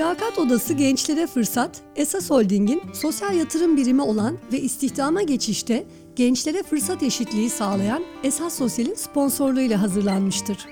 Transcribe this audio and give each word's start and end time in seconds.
Mülakat 0.00 0.38
Odası 0.38 0.74
Gençlere 0.74 1.26
Fırsat, 1.26 1.82
Esas 1.96 2.30
Holding'in 2.30 2.82
sosyal 2.92 3.34
yatırım 3.34 3.76
birimi 3.76 4.02
olan 4.02 4.38
ve 4.52 4.60
istihdama 4.60 5.22
geçişte 5.22 5.86
gençlere 6.16 6.62
fırsat 6.62 7.02
eşitliği 7.02 7.50
sağlayan 7.50 8.04
Esas 8.24 8.58
Sosyal'in 8.58 8.94
sponsorluğuyla 8.94 9.82
hazırlanmıştır. 9.82 10.66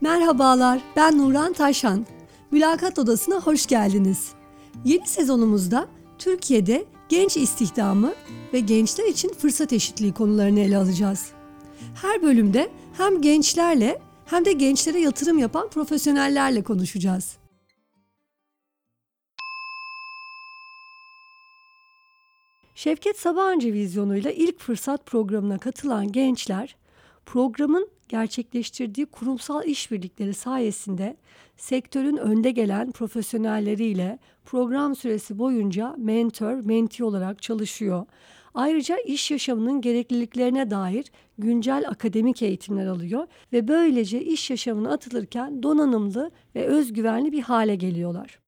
Merhabalar, 0.00 0.80
ben 0.96 1.18
Nurhan 1.18 1.52
Taşan. 1.52 2.06
Mülakat 2.50 2.98
Odası'na 2.98 3.40
hoş 3.40 3.66
geldiniz. 3.66 4.28
Yeni 4.84 5.06
sezonumuzda 5.06 5.88
Türkiye'de 6.18 6.84
genç 7.08 7.36
istihdamı 7.36 8.12
ve 8.52 8.60
gençler 8.60 9.08
için 9.08 9.28
fırsat 9.28 9.72
eşitliği 9.72 10.12
konularını 10.12 10.60
ele 10.60 10.78
alacağız. 10.78 11.26
Her 12.02 12.22
bölümde 12.22 12.70
hem 12.96 13.20
gençlerle 13.20 14.00
hem 14.26 14.44
de 14.44 14.52
gençlere 14.52 15.00
yatırım 15.00 15.38
yapan 15.38 15.68
profesyonellerle 15.68 16.62
konuşacağız. 16.62 17.36
Şevket 22.74 23.18
Sabancı 23.18 23.72
vizyonuyla 23.72 24.30
ilk 24.30 24.60
fırsat 24.60 25.06
programına 25.06 25.58
katılan 25.58 26.12
gençler, 26.12 26.76
programın 27.26 27.88
gerçekleştirdiği 28.08 29.06
kurumsal 29.06 29.64
işbirlikleri 29.64 30.34
sayesinde 30.34 31.16
sektörün 31.56 32.16
önde 32.16 32.50
gelen 32.50 32.92
profesyonelleriyle 32.92 34.18
program 34.44 34.96
süresi 34.96 35.38
boyunca 35.38 35.94
mentor, 35.98 36.54
menti 36.64 37.04
olarak 37.04 37.42
çalışıyor. 37.42 38.06
Ayrıca 38.54 38.96
iş 38.96 39.30
yaşamının 39.30 39.80
gerekliliklerine 39.80 40.70
dair 40.70 41.04
güncel 41.38 41.84
akademik 41.88 42.42
eğitimler 42.42 42.86
alıyor 42.86 43.26
ve 43.52 43.68
böylece 43.68 44.24
iş 44.24 44.50
yaşamına 44.50 44.92
atılırken 44.92 45.62
donanımlı 45.62 46.30
ve 46.54 46.66
özgüvenli 46.66 47.32
bir 47.32 47.42
hale 47.42 47.74
geliyorlar. 47.76 48.38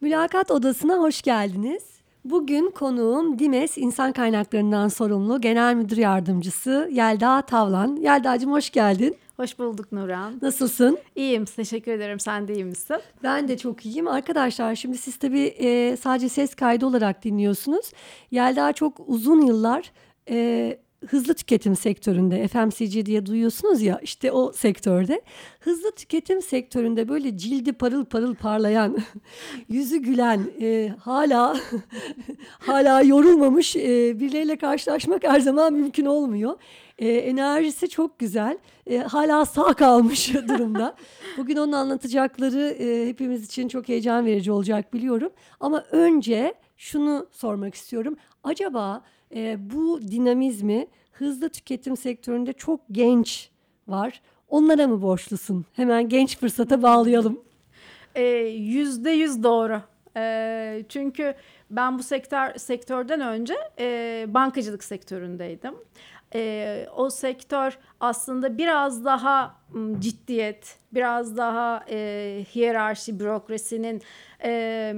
Mülakat 0.00 0.50
odasına 0.50 0.98
hoş 0.98 1.22
geldiniz. 1.22 1.92
Bugün 2.24 2.70
konuğum 2.70 3.38
Dimes 3.38 3.78
İnsan 3.78 4.12
Kaynaklarından 4.12 4.88
sorumlu 4.88 5.40
Genel 5.40 5.74
Müdür 5.74 5.96
Yardımcısı 5.96 6.88
Yelda 6.92 7.42
Tavlan. 7.42 7.96
Yelda'cığım 7.96 8.52
hoş 8.52 8.70
geldin. 8.70 9.16
Hoş 9.42 9.58
bulduk 9.58 9.92
Nurhan. 9.92 10.38
Nasılsın? 10.42 10.98
İyiyim, 11.16 11.44
teşekkür 11.44 11.92
ederim. 11.92 12.20
Sen 12.20 12.48
de 12.48 12.54
iyi 12.54 12.64
misin? 12.64 12.96
Ben 13.22 13.48
de 13.48 13.58
çok 13.58 13.86
iyiyim. 13.86 14.08
Arkadaşlar 14.08 14.74
şimdi 14.74 14.98
siz 14.98 15.16
tabii 15.16 15.54
e, 15.58 15.96
sadece 15.96 16.28
ses 16.28 16.54
kaydı 16.54 16.86
olarak 16.86 17.24
dinliyorsunuz. 17.24 17.92
Yelda 18.30 18.72
çok 18.72 19.00
uzun 19.06 19.46
yıllar 19.46 19.92
e, 20.30 20.78
hızlı 21.06 21.34
tüketim 21.34 21.76
sektöründe 21.76 22.48
FMCG 22.48 23.06
diye 23.06 23.26
duyuyorsunuz 23.26 23.82
ya 23.82 23.98
işte 24.02 24.32
o 24.32 24.52
sektörde 24.52 25.22
hızlı 25.60 25.90
tüketim 25.90 26.42
sektöründe 26.42 27.08
böyle 27.08 27.38
cildi 27.38 27.72
parıl 27.72 28.04
parıl 28.04 28.34
parlayan 28.34 28.98
yüzü 29.68 29.96
gülen 29.96 30.40
e, 30.60 30.94
hala 31.00 31.56
hala 32.58 33.02
yorulmamış 33.02 33.76
e, 33.76 34.20
birileriyle 34.20 34.56
karşılaşmak 34.56 35.24
her 35.24 35.40
zaman 35.40 35.72
mümkün 35.72 36.06
olmuyor. 36.06 36.56
E, 36.98 37.08
enerjisi 37.08 37.88
çok 37.88 38.18
güzel. 38.18 38.58
E, 38.86 38.98
hala 38.98 39.44
sağ 39.44 39.74
kalmış 39.74 40.34
durumda. 40.48 40.96
Bugün 41.36 41.56
onun 41.56 41.72
anlatacakları 41.72 42.60
e, 42.68 43.08
hepimiz 43.08 43.44
için 43.44 43.68
çok 43.68 43.88
heyecan 43.88 44.26
verici 44.26 44.52
olacak 44.52 44.94
biliyorum. 44.94 45.32
Ama 45.60 45.84
önce 45.90 46.54
şunu 46.76 47.26
sormak 47.32 47.74
istiyorum. 47.74 48.16
Acaba 48.44 49.04
e, 49.34 49.56
bu 49.74 50.00
dinamizmi 50.02 50.86
hızlı 51.12 51.48
tüketim 51.48 51.96
sektöründe 51.96 52.52
çok 52.52 52.80
genç 52.92 53.50
var. 53.88 54.22
Onlara 54.48 54.86
mı 54.88 55.02
borçlusun? 55.02 55.64
Hemen 55.72 56.08
genç 56.08 56.38
fırsata 56.38 56.82
bağlayalım. 56.82 57.40
Yüzde 58.56 59.10
yüz 59.10 59.42
doğru. 59.42 59.82
E, 60.16 60.84
çünkü 60.88 61.34
ben 61.70 61.98
bu 61.98 62.02
sektör 62.02 62.54
sektörden 62.56 63.20
önce 63.20 63.54
e, 63.78 64.26
bankacılık 64.28 64.84
sektöründeydim. 64.84 65.74
E, 66.34 66.86
o 66.96 67.10
sektör 67.10 67.78
aslında 68.00 68.58
biraz 68.58 69.04
daha 69.04 69.54
ciddiyet, 69.98 70.76
biraz 70.94 71.36
daha 71.36 71.84
e, 71.90 72.44
hiyerarşi, 72.54 73.20
bürokrasinin 73.20 74.02
e, 74.44 74.94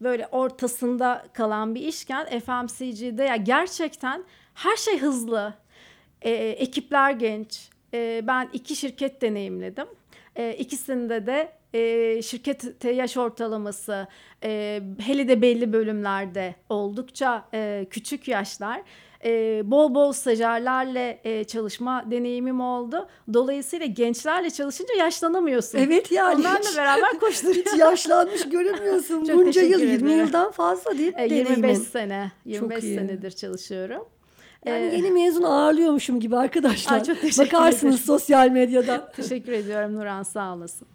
böyle 0.00 0.26
ortasında 0.26 1.24
kalan 1.32 1.74
bir 1.74 1.80
işken 1.80 2.26
FMCG'de 2.26 3.24
ya 3.24 3.36
gerçekten 3.36 4.24
her 4.54 4.76
şey 4.76 4.98
hızlı, 4.98 5.54
e, 6.22 6.30
ekipler 6.32 7.10
genç. 7.10 7.68
E, 7.94 8.20
ben 8.26 8.48
iki 8.52 8.76
şirket 8.76 9.22
deneyimledim. 9.22 9.86
E, 10.36 10.54
ikisinde 10.54 11.26
de 11.26 11.52
e, 11.74 12.22
şirket 12.22 12.84
yaş 12.84 13.16
ortalaması 13.16 14.06
e, 14.44 14.82
hele 14.98 15.28
de 15.28 15.42
belli 15.42 15.72
bölümlerde 15.72 16.54
oldukça 16.68 17.48
e, 17.54 17.86
küçük 17.90 18.28
yaşlar 18.28 18.82
e, 19.24 19.62
bol 19.70 19.94
bol 19.94 20.12
stajyerlerle 20.12 21.20
e, 21.24 21.44
çalışma 21.44 22.04
deneyimim 22.10 22.60
oldu. 22.60 23.08
Dolayısıyla 23.34 23.86
gençlerle 23.86 24.50
çalışınca 24.50 24.94
yaşlanamıyorsun. 24.94 25.78
Evet 25.78 26.12
yani. 26.12 26.40
Onlarla 26.40 26.76
beraber 26.76 27.18
koşturuyorsun. 27.20 27.72
Hiç 27.72 27.80
yaşlanmış 27.80 28.48
görünmüyorsun. 28.48 29.24
Çok 29.26 29.36
Bunca 29.36 29.62
yıl, 29.62 29.80
20 29.80 30.12
yıldan 30.12 30.50
fazla 30.50 30.98
değil 30.98 31.14
mi 31.14 31.20
e, 31.20 31.24
25 31.24 31.48
deneyimin? 31.48 31.74
sene, 31.74 32.32
25 32.44 32.84
senedir 32.84 33.30
çalışıyorum. 33.30 34.04
Yani 34.66 34.84
ee, 34.92 34.96
yeni 34.96 35.10
mezun 35.10 35.42
ağırlıyormuşum 35.42 36.20
gibi 36.20 36.36
arkadaşlar. 36.36 37.00
Aa, 37.00 37.04
çok 37.04 37.16
Bakarsınız 37.38 38.00
sosyal 38.00 38.48
medyadan. 38.48 39.08
teşekkür 39.16 39.52
ediyorum 39.52 39.94
Nurhan 39.94 40.22
sağ 40.22 40.54
olasın. 40.54 40.88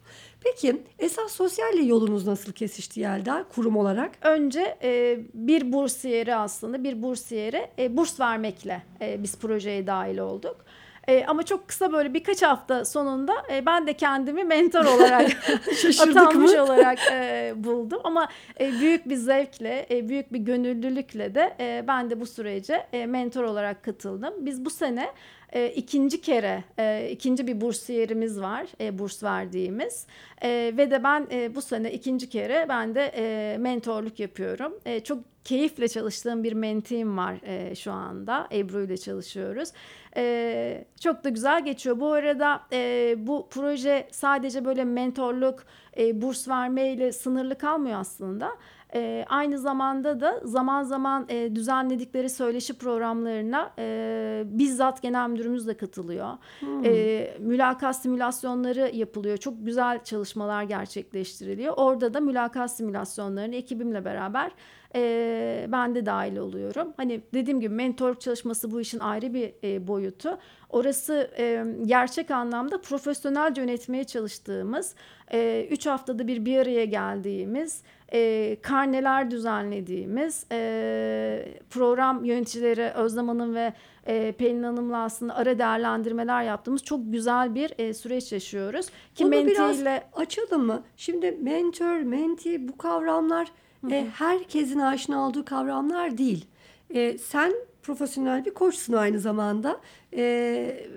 Peki 0.43 0.81
esas 0.99 1.31
sosyalle 1.31 1.81
yolunuz 1.81 2.27
nasıl 2.27 2.51
kesişti 2.51 2.99
Yelda 2.99 3.45
kurum 3.55 3.77
olarak? 3.77 4.11
Önce 4.21 4.77
e, 4.83 5.19
bir 5.33 5.73
bursiyeri 5.73 6.35
aslında 6.35 6.83
bir 6.83 7.03
bursiyere 7.03 7.71
e, 7.79 7.97
burs 7.97 8.19
vermekle 8.19 8.83
e, 9.01 9.23
biz 9.23 9.37
projeye 9.37 9.87
dahil 9.87 10.17
olduk. 10.17 10.65
E, 11.07 11.25
ama 11.27 11.43
çok 11.43 11.67
kısa 11.67 11.93
böyle 11.93 12.13
birkaç 12.13 12.41
hafta 12.41 12.85
sonunda 12.85 13.33
e, 13.51 13.65
ben 13.65 13.87
de 13.87 13.93
kendimi 13.93 14.43
mentor 14.43 14.85
olarak 14.85 15.29
atanmış 16.01 16.51
mı? 16.51 16.63
olarak 16.63 16.99
e, 17.11 17.53
buldum. 17.55 18.01
Ama 18.03 18.27
e, 18.59 18.71
büyük 18.71 19.09
bir 19.09 19.15
zevkle, 19.15 19.85
e, 19.91 20.09
büyük 20.09 20.33
bir 20.33 20.39
gönüllülükle 20.39 21.35
de 21.35 21.55
e, 21.59 21.83
ben 21.87 22.09
de 22.09 22.19
bu 22.19 22.25
sürece 22.25 22.87
e, 22.93 23.05
mentor 23.05 23.43
olarak 23.43 23.83
katıldım. 23.83 24.33
Biz 24.39 24.65
bu 24.65 24.69
sene 24.69 25.09
e, 25.53 25.69
ikinci 25.69 26.21
kere 26.21 26.63
e, 26.79 27.09
ikinci 27.11 27.47
bir 27.47 27.61
bursiyerimiz 27.61 28.41
var 28.41 28.65
e, 28.81 28.99
burs 28.99 29.23
verdiğimiz 29.23 30.05
e, 30.43 30.73
ve 30.77 30.91
de 30.91 31.03
ben 31.03 31.27
e, 31.31 31.55
bu 31.55 31.61
sene 31.61 31.91
ikinci 31.91 32.29
kere 32.29 32.65
ben 32.69 32.95
de 32.95 33.11
e, 33.15 33.57
mentorluk 33.57 34.19
yapıyorum. 34.19 34.73
E, 34.85 34.99
çok 34.99 35.19
keyifle 35.43 35.87
çalıştığım 35.87 36.43
bir 36.43 36.53
mentim 36.53 37.17
var 37.17 37.35
e, 37.45 37.75
şu 37.75 37.91
anda 37.91 38.47
Ebru 38.51 38.83
ile 38.83 38.97
çalışıyoruz. 38.97 39.69
E, 40.17 40.85
çok 40.99 41.23
da 41.23 41.29
güzel 41.29 41.65
geçiyor. 41.65 41.99
Bu 41.99 42.13
arada 42.13 42.61
e, 42.73 43.13
bu 43.17 43.47
proje 43.49 44.07
sadece 44.11 44.65
böyle 44.65 44.83
mentorluk, 44.85 45.63
e, 45.97 46.21
burs 46.21 46.47
vermeyle 46.47 47.11
sınırlı 47.11 47.57
kalmıyor 47.57 47.99
aslında. 47.99 48.51
E, 48.95 49.25
aynı 49.29 49.59
zamanda 49.59 50.19
da 50.19 50.41
zaman 50.43 50.83
zaman 50.83 51.25
e, 51.29 51.55
düzenledikleri 51.55 52.29
söyleşi 52.29 52.73
programlarına 52.73 53.73
e, 53.79 54.43
bizzat 54.45 55.01
genel 55.01 55.29
müdürümüz 55.29 55.67
de 55.67 55.77
katılıyor. 55.77 56.29
Hmm. 56.59 56.85
E, 56.85 57.27
mülakat 57.39 57.95
simülasyonları 57.95 58.91
yapılıyor. 58.93 59.37
Çok 59.37 59.53
güzel 59.65 60.03
çalışmalar 60.03 60.63
gerçekleştiriliyor. 60.63 61.73
Orada 61.77 62.13
da 62.13 62.19
mülakat 62.19 62.71
simülasyonlarını 62.71 63.55
ekibimle 63.55 64.05
beraber 64.05 64.51
e, 64.95 65.65
ben 65.67 65.95
de 65.95 66.05
dahil 66.05 66.37
oluyorum. 66.37 66.93
Hani 66.97 67.21
dediğim 67.33 67.59
gibi 67.59 67.75
mentorluk 67.75 68.21
çalışması 68.21 68.71
bu 68.71 68.81
işin 68.81 68.99
ayrı 68.99 69.33
bir 69.33 69.53
e, 69.63 69.87
boyutu. 69.87 70.37
Orası 70.71 71.31
e, 71.37 71.65
gerçek 71.85 72.31
anlamda 72.31 72.81
profesyonel 72.81 73.53
yönetmeye 73.57 74.03
çalıştığımız, 74.03 74.95
e, 75.33 75.67
üç 75.71 75.85
haftada 75.85 76.27
bir 76.27 76.45
bir 76.45 76.57
araya 76.57 76.85
geldiğimiz, 76.85 77.81
e, 78.13 78.57
karneler 78.61 79.31
düzenlediğimiz, 79.31 80.45
e, 80.51 81.45
program 81.69 82.25
yöneticileri 82.25 82.91
Özlem 82.95 83.27
Hanım 83.27 83.55
ve 83.55 83.73
e, 84.07 84.31
Pelin 84.31 84.63
Hanım'la 84.63 85.03
aslında 85.03 85.35
ara 85.35 85.59
değerlendirmeler 85.59 86.43
yaptığımız 86.43 86.83
çok 86.83 86.99
güzel 87.03 87.55
bir 87.55 87.73
e, 87.77 87.93
süreç 87.93 88.31
yaşıyoruz. 88.31 88.85
Ki 89.15 89.25
Onu 89.25 89.31
biraz 89.31 89.81
ile... 89.81 90.03
açalım 90.13 90.65
mı? 90.65 90.83
Şimdi 90.97 91.31
mentor, 91.31 91.99
menti 91.99 92.67
bu 92.67 92.77
kavramlar 92.77 93.47
e, 93.91 94.07
herkesin 94.13 94.79
aşina 94.79 95.27
olduğu 95.27 95.45
kavramlar 95.45 96.17
değil. 96.17 96.45
E, 96.89 97.17
sen 97.17 97.53
profesyonel 97.83 98.45
bir 98.45 98.53
koçsun 98.53 98.93
aynı 98.93 99.19
zamanda 99.19 99.81
e, 100.13 100.23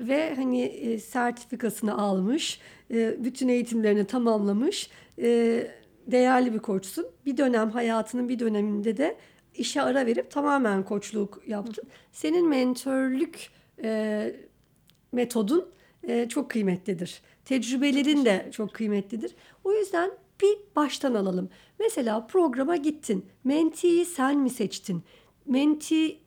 ve 0.00 0.34
hani 0.34 0.62
e, 0.62 0.98
sertifikasını 0.98 1.98
almış, 1.98 2.60
e, 2.90 3.24
bütün 3.24 3.48
eğitimlerini 3.48 4.04
tamamlamış, 4.04 4.90
e, 5.18 5.66
değerli 6.06 6.54
bir 6.54 6.58
koçsun. 6.58 7.06
Bir 7.26 7.36
dönem 7.36 7.70
hayatının 7.70 8.28
bir 8.28 8.38
döneminde 8.38 8.96
de 8.96 9.16
işe 9.54 9.82
ara 9.82 10.06
verip 10.06 10.30
tamamen 10.30 10.84
koçluk 10.84 11.42
yaptın. 11.46 11.84
Senin 12.12 12.48
mentörlük 12.48 13.50
e, 13.82 14.36
metodun 15.12 15.68
e, 16.02 16.28
çok 16.28 16.50
kıymetlidir. 16.50 17.22
Tecrübelerin 17.44 18.24
de 18.24 18.48
çok 18.52 18.74
kıymetlidir. 18.74 19.34
O 19.64 19.72
yüzden 19.72 20.10
bir 20.42 20.58
baştan 20.76 21.14
alalım. 21.14 21.48
Mesela 21.80 22.26
programa 22.26 22.76
gittin. 22.76 23.26
Mentiyi 23.44 24.04
sen 24.04 24.38
mi 24.38 24.50
seçtin? 24.50 25.02
Menti 25.46 26.18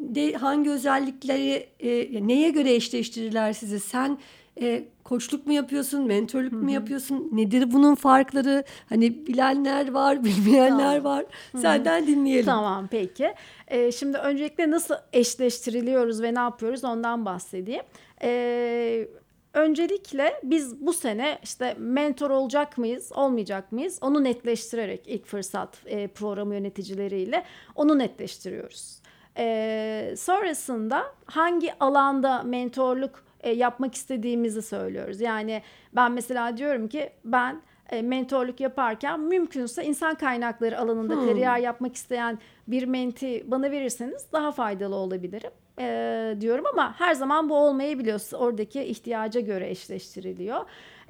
de 0.00 0.32
hangi 0.32 0.70
özellikleri 0.70 1.68
e, 1.80 2.26
neye 2.26 2.50
göre 2.50 2.74
eşleştirirler 2.74 3.52
sizi? 3.52 3.80
Sen 3.80 4.18
e, 4.60 4.84
koçluk 5.04 5.46
mu 5.46 5.52
yapıyorsun, 5.52 6.06
mentörlük 6.06 6.52
mü 6.52 6.72
yapıyorsun? 6.72 7.28
Nedir 7.32 7.72
bunun 7.72 7.94
farkları? 7.94 8.64
Hani 8.88 9.26
bilenler 9.26 9.90
var, 9.90 10.24
bilmeyenler 10.24 11.02
Tamam. 11.02 11.04
var. 11.04 11.24
Senden 11.56 12.06
dinleyelim. 12.06 12.44
Tamam 12.44 12.88
peki. 12.90 13.34
Ee, 13.68 13.92
şimdi 13.92 14.18
öncelikle 14.18 14.70
nasıl 14.70 14.94
eşleştiriliyoruz 15.12 16.22
ve 16.22 16.34
ne 16.34 16.38
yapıyoruz 16.38 16.84
ondan 16.84 17.24
bahsedeyim. 17.24 17.82
Ee, 18.22 19.08
öncelikle 19.54 20.40
biz 20.42 20.86
bu 20.86 20.92
sene 20.92 21.38
işte 21.42 21.76
mentor 21.78 22.30
olacak 22.30 22.78
mıyız, 22.78 23.12
olmayacak 23.14 23.72
mıyız? 23.72 23.98
Onu 24.00 24.24
netleştirerek 24.24 25.02
ilk 25.06 25.26
fırsat 25.26 25.82
e, 25.86 26.08
programı 26.08 26.54
yöneticileriyle 26.54 27.44
onu 27.74 27.98
netleştiriyoruz. 27.98 28.99
Ee, 29.38 30.14
sonrasında 30.16 31.02
hangi 31.26 31.78
alanda 31.80 32.42
mentorluk 32.42 33.24
e, 33.40 33.50
yapmak 33.50 33.94
istediğimizi 33.94 34.62
söylüyoruz. 34.62 35.20
Yani 35.20 35.62
ben 35.92 36.12
mesela 36.12 36.56
diyorum 36.56 36.88
ki 36.88 37.10
ben 37.24 37.62
e, 37.90 38.02
mentorluk 38.02 38.60
yaparken 38.60 39.20
mümkünse 39.20 39.84
insan 39.84 40.14
kaynakları 40.14 40.78
alanında 40.78 41.14
Hmm. 41.14 41.26
kariyer 41.26 41.58
yapmak 41.58 41.96
isteyen 41.96 42.38
bir 42.66 42.84
menti 42.84 43.50
bana 43.50 43.70
verirseniz 43.70 44.26
daha 44.32 44.52
faydalı 44.52 44.94
olabilirim 44.94 45.50
e, 45.80 46.36
diyorum 46.40 46.64
ama 46.72 46.94
her 46.98 47.14
zaman 47.14 47.48
bu 47.48 47.56
olmayabiliyor. 47.56 48.20
Oradaki 48.32 48.82
ihtiyaca 48.82 49.40
göre 49.40 49.70
eşleştiriliyor. 49.70 50.60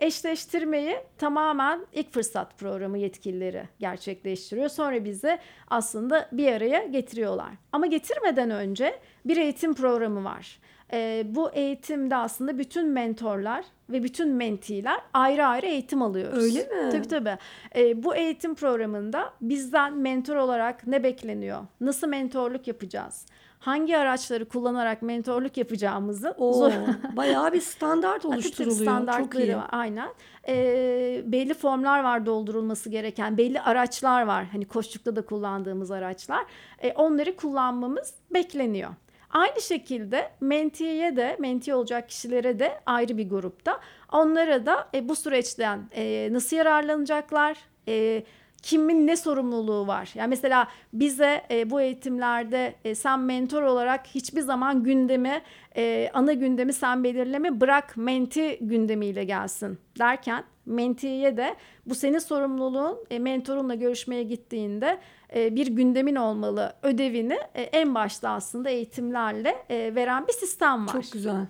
Eşleştirmeyi 0.00 0.96
tamamen 1.18 1.86
ilk 1.92 2.12
fırsat 2.12 2.58
programı 2.58 2.98
yetkilileri 2.98 3.68
gerçekleştiriyor. 3.78 4.68
Sonra 4.68 5.04
bizi 5.04 5.38
aslında 5.70 6.28
bir 6.32 6.52
araya 6.52 6.86
getiriyorlar. 6.86 7.50
Ama 7.72 7.86
getirmeden 7.86 8.50
önce 8.50 8.98
bir 9.24 9.36
eğitim 9.36 9.74
programı 9.74 10.24
var. 10.24 10.58
E, 10.92 11.22
bu 11.26 11.50
eğitimde 11.52 12.16
aslında 12.16 12.58
bütün 12.58 12.88
mentorlar 12.88 13.64
ve 13.90 14.02
bütün 14.02 14.28
mentiler 14.28 15.00
ayrı 15.14 15.46
ayrı 15.46 15.66
eğitim 15.66 16.02
alıyoruz. 16.02 16.44
Öyle 16.44 16.60
mi? 16.60 16.90
Tabii 16.92 17.08
tabii. 17.08 17.38
E, 17.76 18.02
bu 18.02 18.14
eğitim 18.14 18.54
programında 18.54 19.32
bizden 19.40 19.96
mentor 19.96 20.36
olarak 20.36 20.86
ne 20.86 21.02
bekleniyor? 21.04 21.60
Nasıl 21.80 22.08
mentorluk 22.08 22.68
yapacağız? 22.68 23.26
Hangi 23.60 23.98
araçları 23.98 24.48
kullanarak 24.48 25.02
mentorluk 25.02 25.56
yapacağımızı 25.56 26.34
Oo, 26.38 26.52
zor- 26.52 26.72
bayağı 27.16 27.52
bir 27.52 27.60
standart 27.60 28.24
oluşturuluyor. 28.24 29.06
Çok 29.18 29.34
iyi. 29.34 29.56
var. 29.56 29.66
Aynen. 29.72 30.08
Ee, 30.48 31.22
belli 31.26 31.54
formlar 31.54 32.04
var 32.04 32.26
doldurulması 32.26 32.90
gereken. 32.90 33.36
Belli 33.38 33.60
araçlar 33.60 34.22
var. 34.22 34.44
Hani 34.52 34.64
koştukta 34.64 35.16
da 35.16 35.22
kullandığımız 35.22 35.90
araçlar. 35.90 36.44
Ee, 36.82 36.92
onları 36.92 37.36
kullanmamız 37.36 38.14
bekleniyor. 38.34 38.90
Aynı 39.30 39.60
şekilde 39.60 40.30
mentiye 40.40 41.16
de, 41.16 41.36
menti 41.40 41.74
olacak 41.74 42.08
kişilere 42.08 42.58
de 42.58 42.80
ayrı 42.86 43.16
bir 43.18 43.30
grupta. 43.30 43.80
Onlara 44.12 44.66
da 44.66 44.88
e, 44.94 45.08
bu 45.08 45.16
süreçten 45.16 45.80
e, 45.96 46.28
nasıl 46.32 46.56
yararlanacaklar, 46.56 47.56
e, 47.88 48.22
kimin 48.62 49.06
ne 49.06 49.16
sorumluluğu 49.16 49.86
var? 49.86 50.10
Yani 50.14 50.28
mesela 50.28 50.68
bize 50.92 51.42
e, 51.50 51.70
bu 51.70 51.80
eğitimlerde 51.80 52.74
e, 52.84 52.94
sen 52.94 53.20
mentor 53.20 53.62
olarak 53.62 54.06
hiçbir 54.06 54.40
zaman 54.40 54.82
gündemi, 54.82 55.42
e, 55.76 56.10
ana 56.14 56.32
gündemi 56.32 56.72
sen 56.72 57.04
belirleme, 57.04 57.60
bırak 57.60 57.96
menti 57.96 58.58
gündemiyle 58.60 59.24
gelsin 59.24 59.78
derken 59.98 60.44
mentiye 60.66 61.36
de 61.36 61.56
bu 61.86 61.94
senin 61.94 62.18
sorumluluğun 62.18 62.98
e, 63.10 63.18
mentorunla 63.18 63.74
görüşmeye 63.74 64.22
gittiğinde 64.22 64.98
e, 65.34 65.56
bir 65.56 65.66
gündemin 65.66 66.16
olmalı 66.16 66.72
ödevini 66.82 67.38
e, 67.54 67.62
en 67.62 67.94
başta 67.94 68.30
aslında 68.30 68.70
eğitimlerle 68.70 69.64
e, 69.68 69.94
veren 69.94 70.28
bir 70.28 70.32
sistem 70.32 70.86
var. 70.86 70.92
Çok 70.92 71.12
güzel. 71.12 71.46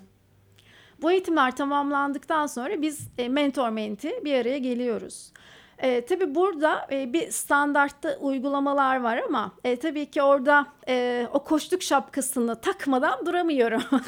Bu 1.03 1.13
eğitimler 1.13 1.57
tamamlandıktan 1.57 2.47
sonra 2.47 2.83
biz 2.83 3.09
e, 3.19 3.29
mentor 3.29 3.69
menti 3.69 4.13
bir 4.25 4.35
araya 4.35 4.59
geliyoruz. 4.59 5.33
E, 5.83 6.05
tabii 6.05 6.35
burada 6.35 6.87
e, 6.93 7.13
bir 7.13 7.31
standartta 7.31 8.17
uygulamalar 8.21 9.01
var 9.01 9.17
ama 9.29 9.53
e, 9.65 9.77
tabii 9.77 10.07
ki 10.11 10.23
orada 10.23 10.67
e, 10.89 11.27
o 11.33 11.45
koştuk 11.45 11.83
şapkasını 11.83 12.61
takmadan 12.61 13.27
duramıyorum. 13.27 13.83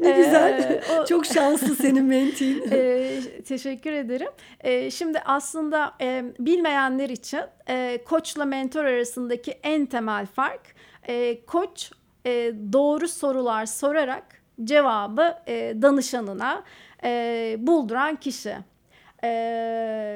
Ne 0.00 0.10
güzel. 0.16 0.58
Ee, 0.60 0.82
o- 1.00 1.06
Çok 1.06 1.26
şanslı 1.26 1.74
senin 1.76 2.04
mentin. 2.04 2.64
Ee, 2.72 3.20
teşekkür 3.48 3.92
ederim. 3.92 4.28
Ee, 4.60 4.90
şimdi 4.90 5.18
aslında 5.24 5.94
e, 6.00 6.24
bilmeyenler 6.38 7.08
için 7.08 7.40
e, 7.68 7.98
koçla 8.04 8.44
mentor 8.44 8.84
arasındaki 8.84 9.50
en 9.62 9.86
temel 9.86 10.26
fark 10.26 10.60
e, 11.08 11.44
koç 11.44 11.90
e, 12.26 12.52
doğru 12.72 13.08
sorular 13.08 13.66
sorarak 13.66 14.24
cevabı 14.64 15.34
e, 15.46 15.74
danışanına 15.82 16.62
e, 17.04 17.56
bulduran 17.58 18.16
kişi. 18.16 18.56
E, 19.24 19.28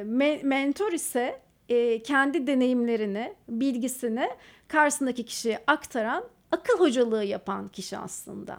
me- 0.06 0.42
mentor 0.44 0.92
ise 0.92 1.40
e, 1.68 2.02
kendi 2.02 2.46
deneyimlerini, 2.46 3.32
bilgisini 3.48 4.28
karşısındaki 4.68 5.24
kişiye 5.24 5.58
aktaran, 5.66 6.24
akıl 6.52 6.78
hocalığı 6.78 7.24
yapan 7.24 7.68
kişi 7.68 7.98
aslında. 7.98 8.56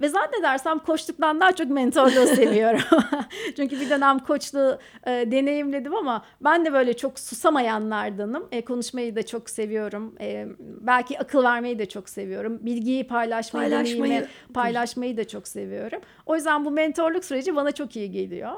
Ve 0.00 0.08
zannedersem 0.08 0.78
koçluktan 0.78 1.40
daha 1.40 1.52
çok 1.52 1.70
mentorluğu 1.70 2.26
seviyorum. 2.36 2.80
Çünkü 3.56 3.80
bir 3.80 3.90
dönem 3.90 4.18
koçluğu 4.18 4.78
e, 5.06 5.10
deneyimledim 5.10 5.94
ama 5.94 6.24
ben 6.40 6.64
de 6.64 6.72
böyle 6.72 6.96
çok 6.96 7.18
susamayanlardanım. 7.20 8.48
E, 8.52 8.64
konuşmayı 8.64 9.16
da 9.16 9.26
çok 9.26 9.50
seviyorum. 9.50 10.14
E, 10.20 10.46
belki 10.60 11.18
akıl 11.18 11.44
vermeyi 11.44 11.78
de 11.78 11.86
çok 11.88 12.08
seviyorum. 12.08 12.58
Bilgiyi 12.62 13.06
paylaşmayı, 13.06 13.70
Paylaşmayı- 13.70 14.04
deneyimi 14.04 14.26
paylaşmayı 14.54 15.16
da 15.16 15.28
çok 15.28 15.48
seviyorum. 15.48 16.00
O 16.26 16.36
yüzden 16.36 16.64
bu 16.64 16.70
mentorluk 16.70 17.24
süreci 17.24 17.56
bana 17.56 17.72
çok 17.72 17.96
iyi 17.96 18.10
geliyor. 18.10 18.52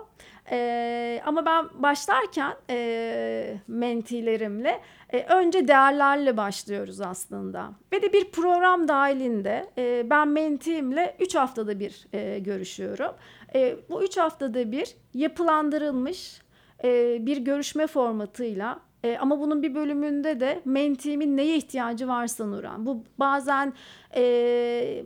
E, 0.51 1.23
ama 1.27 1.47
ben 1.47 1.83
başlarken 1.83 2.57
e, 2.71 3.59
mentilerimle 3.69 4.81
e, 5.13 5.23
önce 5.23 5.69
değerlerle 5.69 6.37
başlıyoruz 6.37 7.01
aslında. 7.01 7.73
Ve 7.93 8.03
de 8.03 8.13
bir 8.13 8.31
program 8.31 8.89
dahilinde 8.89 9.67
e, 9.79 10.11
ben 10.11 10.29
mentimle 10.29 11.17
3 11.21 11.35
haftada 11.35 11.81
bir 11.81 12.07
e, 12.13 12.39
görüşüyorum. 12.39 13.13
E, 13.55 13.77
bu 13.91 14.03
3 14.03 14.17
haftada 14.17 14.73
bir 14.73 14.97
yapılandırılmış 15.15 16.41
e, 16.85 17.19
bir 17.27 17.37
görüşme 17.37 17.87
formatıyla 17.87 18.81
e, 19.05 19.19
ama 19.19 19.41
bunun 19.41 19.63
bir 19.63 19.75
bölümünde 19.75 20.41
de 20.41 20.61
mentimin 20.65 21.37
neye 21.37 21.57
ihtiyacı 21.57 22.09
varsa 22.09 22.47
Nuran. 22.47 22.87
Bu 22.87 23.05
bazen 23.19 23.73
e, 24.17 25.05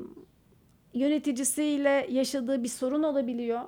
yöneticisiyle 0.95 2.07
yaşadığı 2.11 2.63
bir 2.63 2.69
sorun 2.69 3.03
olabiliyor. 3.03 3.61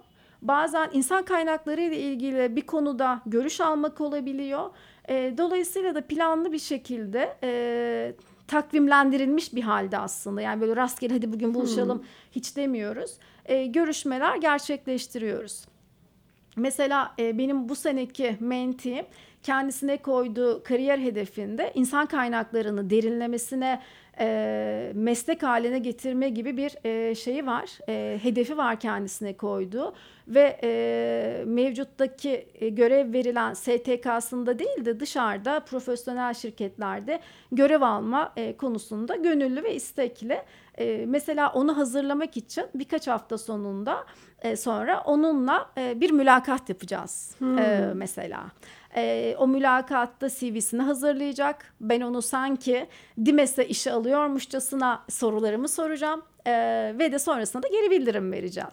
Bazen 0.43 0.91
insan 0.93 1.25
kaynakları 1.25 1.81
ile 1.81 1.99
ilgili 1.99 2.57
bir 2.57 2.67
konuda 2.67 3.23
görüş 3.27 3.61
almak 3.61 4.01
olabiliyor. 4.01 4.71
E, 5.09 5.35
dolayısıyla 5.39 5.95
da 5.95 6.07
planlı 6.07 6.53
bir 6.53 6.59
şekilde 6.59 7.37
e, 7.43 8.15
takvimlendirilmiş 8.49 9.55
bir 9.55 9.63
halde 9.63 9.99
aslında. 9.99 10.41
Yani 10.41 10.61
böyle 10.61 10.77
rastgele 10.77 11.15
hadi 11.15 11.33
bugün 11.33 11.55
buluşalım 11.55 12.05
hiç 12.33 12.57
demiyoruz. 12.57 13.11
E, 13.47 13.67
görüşmeler 13.67 14.37
gerçekleştiriyoruz. 14.37 15.65
Mesela 16.57 17.15
e, 17.19 17.39
benim 17.39 17.69
bu 17.69 17.77
seneki 17.77 18.37
mentim 18.41 19.05
kendisine 19.43 19.97
koyduğu 19.97 20.63
kariyer 20.63 20.99
hedefinde 20.99 21.73
insan 21.75 22.07
kaynaklarını 22.07 22.91
derinlemesine 22.91 23.83
e, 24.21 24.93
meslek 24.95 25.43
haline 25.43 25.79
getirme 25.79 26.29
gibi 26.29 26.57
bir 26.57 26.77
e, 26.85 27.15
şeyi 27.15 27.47
var. 27.47 27.79
E, 27.89 28.19
hedefi 28.23 28.57
var 28.57 28.81
kendisine 28.81 29.37
koyduğu 29.37 29.95
ve 30.29 30.59
e, 30.63 31.45
mevcuttaki 31.47 32.49
e, 32.55 32.69
görev 32.69 33.13
verilen 33.13 33.55
STK'sında 33.55 34.59
değil 34.59 34.85
de 34.85 35.01
dışarıda 35.01 35.61
profesyonel 35.61 36.35
şirketlerde 36.35 37.21
görev 37.53 37.83
alma 37.83 38.33
e, 38.37 38.57
konusunda 38.57 39.17
gönüllü 39.17 39.63
ve 39.63 39.75
istekli. 39.75 40.43
E, 40.79 41.07
mesela 41.07 41.53
onu 41.53 41.77
hazırlamak 41.77 42.37
için 42.37 42.65
birkaç 42.75 43.09
hafta 43.09 43.39
sonunda 43.39 44.05
e, 44.43 44.57
sonra 44.57 45.01
onunla 45.01 45.71
e, 45.79 46.01
bir 46.01 46.11
mülakat 46.11 46.69
yapacağız 46.69 47.37
e, 47.59 47.93
mesela. 47.95 48.45
E, 48.97 49.37
o 49.39 49.47
mülakatta 49.47 50.29
CV'sini 50.29 50.83
hazırlayacak. 50.83 51.75
Ben 51.81 52.01
onu 52.01 52.23
sanki 52.23 52.87
Dimes'e 53.25 53.67
işe 53.67 53.93
alıyormuşçasına 53.93 55.05
sorularımı 55.09 55.69
soracağım 55.69 56.23
e, 56.47 56.53
ve 56.99 57.13
de 57.13 57.19
sonrasında 57.19 57.63
da 57.63 57.69
geri 57.69 57.91
bildirim 57.91 58.33
vereceğim. 58.33 58.71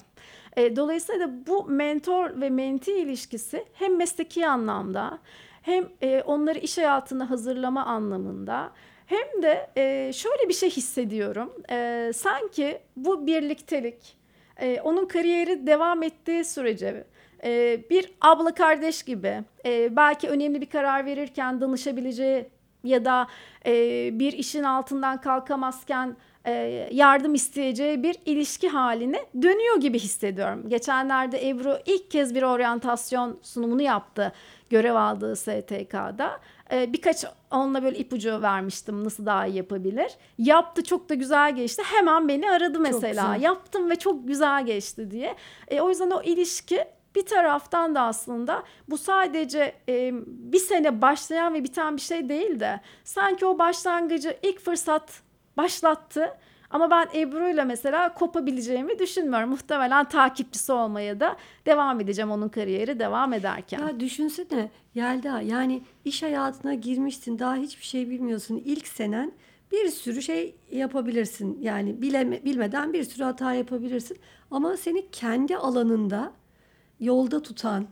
E, 0.57 0.75
dolayısıyla 0.75 1.29
bu 1.47 1.65
mentor 1.65 2.41
ve 2.41 2.49
menti 2.49 2.93
ilişkisi 2.93 3.65
hem 3.73 3.97
mesleki 3.97 4.47
anlamda 4.47 5.19
hem 5.61 5.89
e, 6.01 6.21
onları 6.21 6.59
iş 6.59 6.77
hayatına 6.77 7.29
hazırlama 7.29 7.85
anlamında 7.85 8.71
hem 9.05 9.43
de 9.43 9.69
e, 9.77 10.13
şöyle 10.13 10.49
bir 10.49 10.53
şey 10.53 10.69
hissediyorum. 10.69 11.53
E, 11.71 12.11
sanki 12.15 12.81
bu 12.95 13.27
birliktelik 13.27 14.19
E, 14.61 14.81
onun 14.81 15.05
kariyeri 15.05 15.67
devam 15.67 16.03
ettiği 16.03 16.45
sürece 16.45 17.03
e, 17.43 17.81
bir 17.89 18.12
abla 18.22 18.53
kardeş 18.53 19.03
gibi 19.03 19.43
e, 19.65 19.96
belki 19.96 20.29
önemli 20.29 20.62
bir 20.62 20.69
karar 20.69 21.05
verirken 21.05 21.62
danışabileceği 21.62 22.50
ya 22.84 23.05
da 23.05 23.27
e, 23.65 23.74
bir 24.19 24.34
işin 24.34 24.63
altından 24.63 25.22
kalkamazken 25.22 26.15
e, 26.46 26.89
yardım 26.91 27.36
isteyeceği 27.36 28.03
bir 28.03 28.15
ilişki 28.25 28.69
haline 28.69 29.25
dönüyor 29.41 29.77
gibi 29.81 30.00
hissediyorum. 30.00 30.69
Geçenlerde 30.69 31.50
Ebru 31.50 31.77
ilk 31.86 32.12
kez 32.12 32.36
bir 32.36 32.43
oryantasyon 32.43 33.39
sunumunu 33.41 33.81
yaptı 33.81 34.34
görev 34.69 34.96
aldığı 34.96 35.36
STK'da. 35.36 36.39
E, 36.72 36.93
birkaç 36.93 37.25
onunla 37.51 37.84
böyle 37.84 37.98
ipucu 37.98 38.41
vermiştim 38.41 39.03
nasıl 39.03 39.25
daha 39.25 39.48
iyi 39.48 39.55
yapabilir. 39.55 40.12
Yaptı 40.38 40.84
çok 40.84 41.10
da 41.10 41.13
güzel 41.13 41.55
geçti. 41.55 41.84
Hemen 41.86 42.27
beni 42.27 42.51
aradı 42.51 42.79
mesela. 42.79 43.36
Yaptım 43.36 43.89
ve 43.89 43.96
çok 43.96 44.27
güzel 44.27 44.65
geçti 44.65 45.12
diye. 45.12 45.36
E, 45.67 45.81
o 45.81 45.89
yüzden 45.89 46.12
o 46.12 46.22
ilişki 46.24 46.86
bir 47.15 47.25
taraftan 47.25 47.95
da 47.95 48.01
aslında 48.01 48.63
bu 48.89 48.97
sadece 48.97 49.75
e, 49.89 50.11
bir 50.25 50.59
sene 50.59 51.01
başlayan 51.01 51.53
ve 51.53 51.63
biten 51.63 51.95
bir 51.95 52.01
şey 52.01 52.29
değil 52.29 52.59
de 52.59 52.81
sanki 53.03 53.45
o 53.45 53.59
başlangıcı 53.59 54.37
ilk 54.43 54.59
fırsat 54.59 55.21
başlattı. 55.57 56.37
Ama 56.69 56.91
ben 56.91 57.19
Ebru'yla 57.19 57.65
mesela 57.65 58.13
kopabileceğimi 58.13 58.99
düşünmüyorum. 58.99 59.49
Muhtemelen 59.49 60.05
takipçisi 60.05 60.71
olmaya 60.71 61.19
da 61.19 61.37
devam 61.65 61.99
edeceğim 61.99 62.31
onun 62.31 62.49
kariyeri 62.49 62.99
devam 62.99 63.33
ederken. 63.33 63.79
Ya 63.79 63.99
düşünsene 63.99 64.69
Yelda 64.95 65.41
yani 65.41 65.81
iş 66.05 66.23
hayatına 66.23 66.73
girmişsin 66.73 67.39
daha 67.39 67.55
hiçbir 67.55 67.85
şey 67.85 68.09
bilmiyorsun. 68.09 68.61
İlk 68.65 68.87
senen 68.87 69.31
bir 69.71 69.89
sürü 69.89 70.21
şey 70.21 70.55
yapabilirsin. 70.71 71.57
Yani 71.61 72.01
bileme, 72.01 72.45
bilmeden 72.45 72.93
bir 72.93 73.03
sürü 73.03 73.23
hata 73.23 73.53
yapabilirsin. 73.53 74.17
Ama 74.51 74.77
seni 74.77 75.11
kendi 75.11 75.57
alanında 75.57 76.31
yolda 76.99 77.41
tutan, 77.41 77.87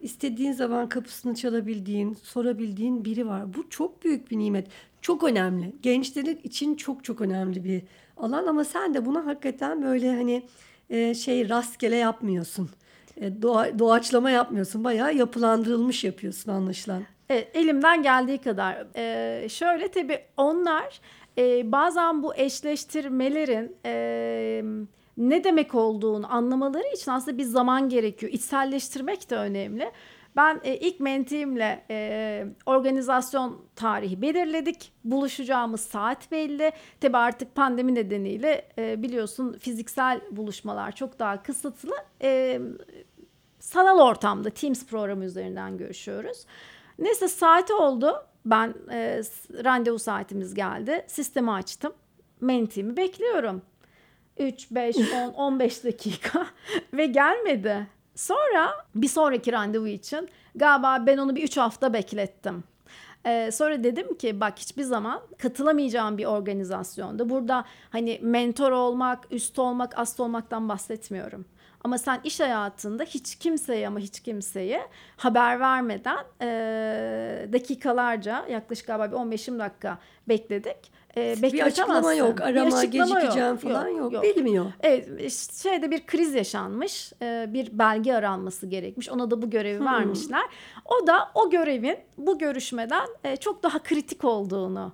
istediğin 0.00 0.52
zaman 0.52 0.88
kapısını 0.88 1.34
çalabildiğin, 1.34 2.14
sorabildiğin 2.14 3.04
biri 3.04 3.26
var. 3.26 3.54
Bu 3.54 3.70
çok 3.70 4.04
büyük 4.04 4.30
bir 4.30 4.38
nimet. 4.38 4.66
Çok 5.02 5.24
önemli. 5.24 5.72
Gençlerin 5.82 6.40
için 6.44 6.74
çok 6.74 7.04
çok 7.04 7.20
önemli 7.20 7.64
bir 7.64 7.82
alan 8.16 8.46
ama 8.46 8.64
sen 8.64 8.94
de 8.94 9.06
bunu 9.06 9.26
hakikaten 9.26 9.82
böyle 9.82 10.16
hani 10.16 10.42
e, 10.90 11.14
şey 11.14 11.48
rastgele 11.48 11.96
yapmıyorsun. 11.96 12.70
E, 13.16 13.42
doğa, 13.42 13.78
doğaçlama 13.78 14.30
yapmıyorsun. 14.30 14.84
Bayağı 14.84 15.14
yapılandırılmış 15.14 16.04
yapıyorsun 16.04 16.52
anlaşılan. 16.52 17.02
Evet, 17.30 17.48
elimden 17.54 18.02
geldiği 18.02 18.38
kadar. 18.38 18.86
Ee, 18.96 19.48
şöyle 19.48 19.88
tabii 19.88 20.20
onlar 20.36 21.00
e, 21.38 21.72
bazen 21.72 22.22
bu 22.22 22.34
eşleştirmelerin 22.34 23.76
e, 23.86 24.62
ne 25.18 25.44
demek 25.44 25.74
olduğunu 25.74 26.32
anlamaları 26.34 26.88
için 26.94 27.10
aslında 27.10 27.38
bir 27.38 27.44
zaman 27.44 27.88
gerekiyor. 27.88 28.32
İçselleştirmek 28.32 29.30
de 29.30 29.36
önemli. 29.36 29.92
Ben 30.36 30.60
e, 30.64 30.76
ilk 30.76 31.00
mentimle 31.00 31.84
e, 31.90 32.46
organizasyon 32.66 33.60
tarihi 33.76 34.22
belirledik. 34.22 34.92
Buluşacağımız 35.04 35.80
saat 35.80 36.30
belli. 36.32 36.72
Tabi 37.00 37.16
artık 37.16 37.54
pandemi 37.54 37.94
nedeniyle 37.94 38.68
e, 38.78 39.02
biliyorsun 39.02 39.52
fiziksel 39.52 40.20
buluşmalar 40.30 40.92
çok 40.92 41.18
daha 41.18 41.42
kısıtlı. 41.42 41.94
E, 42.22 42.60
sanal 43.58 43.98
ortamda 43.98 44.50
Teams 44.50 44.86
programı 44.86 45.24
üzerinden 45.24 45.78
görüşüyoruz. 45.78 46.46
Neyse 46.98 47.28
saati 47.28 47.72
oldu. 47.72 48.26
Ben 48.46 48.74
e, 48.90 49.22
randevu 49.64 49.98
saatimiz 49.98 50.54
geldi. 50.54 51.04
Sistemi 51.06 51.50
açtım. 51.50 51.92
Mentimi 52.40 52.96
bekliyorum. 52.96 53.62
3, 54.38 54.70
5, 54.70 54.96
10, 54.96 55.02
15 55.28 55.84
dakika 55.84 56.46
ve 56.92 57.06
gelmedi. 57.06 57.86
Sonra 58.14 58.70
bir 58.94 59.08
sonraki 59.08 59.52
randevu 59.52 59.88
için 59.88 60.28
galiba 60.54 61.06
ben 61.06 61.18
onu 61.18 61.36
bir 61.36 61.42
3 61.42 61.56
hafta 61.56 61.92
beklettim. 61.92 62.64
Ee, 63.26 63.50
sonra 63.52 63.84
dedim 63.84 64.14
ki 64.14 64.40
bak 64.40 64.58
hiçbir 64.58 64.82
zaman 64.82 65.20
katılamayacağım 65.38 66.18
bir 66.18 66.24
organizasyonda 66.24 67.30
burada 67.30 67.64
hani 67.90 68.18
mentor 68.22 68.72
olmak, 68.72 69.26
üst 69.30 69.58
olmak, 69.58 69.98
ast 69.98 70.20
olmaktan 70.20 70.68
bahsetmiyorum. 70.68 71.44
Ama 71.84 71.98
sen 71.98 72.20
iş 72.24 72.40
hayatında 72.40 73.04
hiç 73.04 73.36
kimseye 73.36 73.88
ama 73.88 73.98
hiç 73.98 74.20
kimseye 74.20 74.82
haber 75.16 75.60
vermeden 75.60 76.24
e, 76.42 77.48
dakikalarca 77.52 78.46
yaklaşık 78.50 78.86
galiba 78.86 79.12
bir 79.12 79.36
15-20 79.36 79.58
dakika 79.58 79.98
bekledik 80.28 80.92
bir 81.42 81.62
açıklama 81.62 82.14
yok. 82.14 82.40
Arama, 82.40 82.70
bir 82.70 82.72
açıklama 82.76 83.20
gecikeceğim 83.20 83.48
yok. 83.48 83.60
falan 83.60 83.88
yok. 83.88 84.12
yok. 84.12 84.22
Bilmiyor. 84.22 84.66
Evet, 84.80 85.32
şeyde 85.62 85.90
bir 85.90 86.06
kriz 86.06 86.34
yaşanmış. 86.34 87.12
E, 87.22 87.46
bir 87.48 87.78
belge 87.78 88.14
aranması 88.14 88.66
gerekmiş. 88.66 89.08
Ona 89.08 89.30
da 89.30 89.42
bu 89.42 89.50
görevi 89.50 89.78
hmm. 89.78 89.86
vermişler. 89.86 90.44
O 90.84 91.06
da 91.06 91.30
o 91.34 91.50
görevin 91.50 91.96
bu 92.18 92.38
görüşmeden 92.38 93.06
e, 93.24 93.36
çok 93.36 93.62
daha 93.62 93.78
kritik 93.78 94.24
olduğunu 94.24 94.92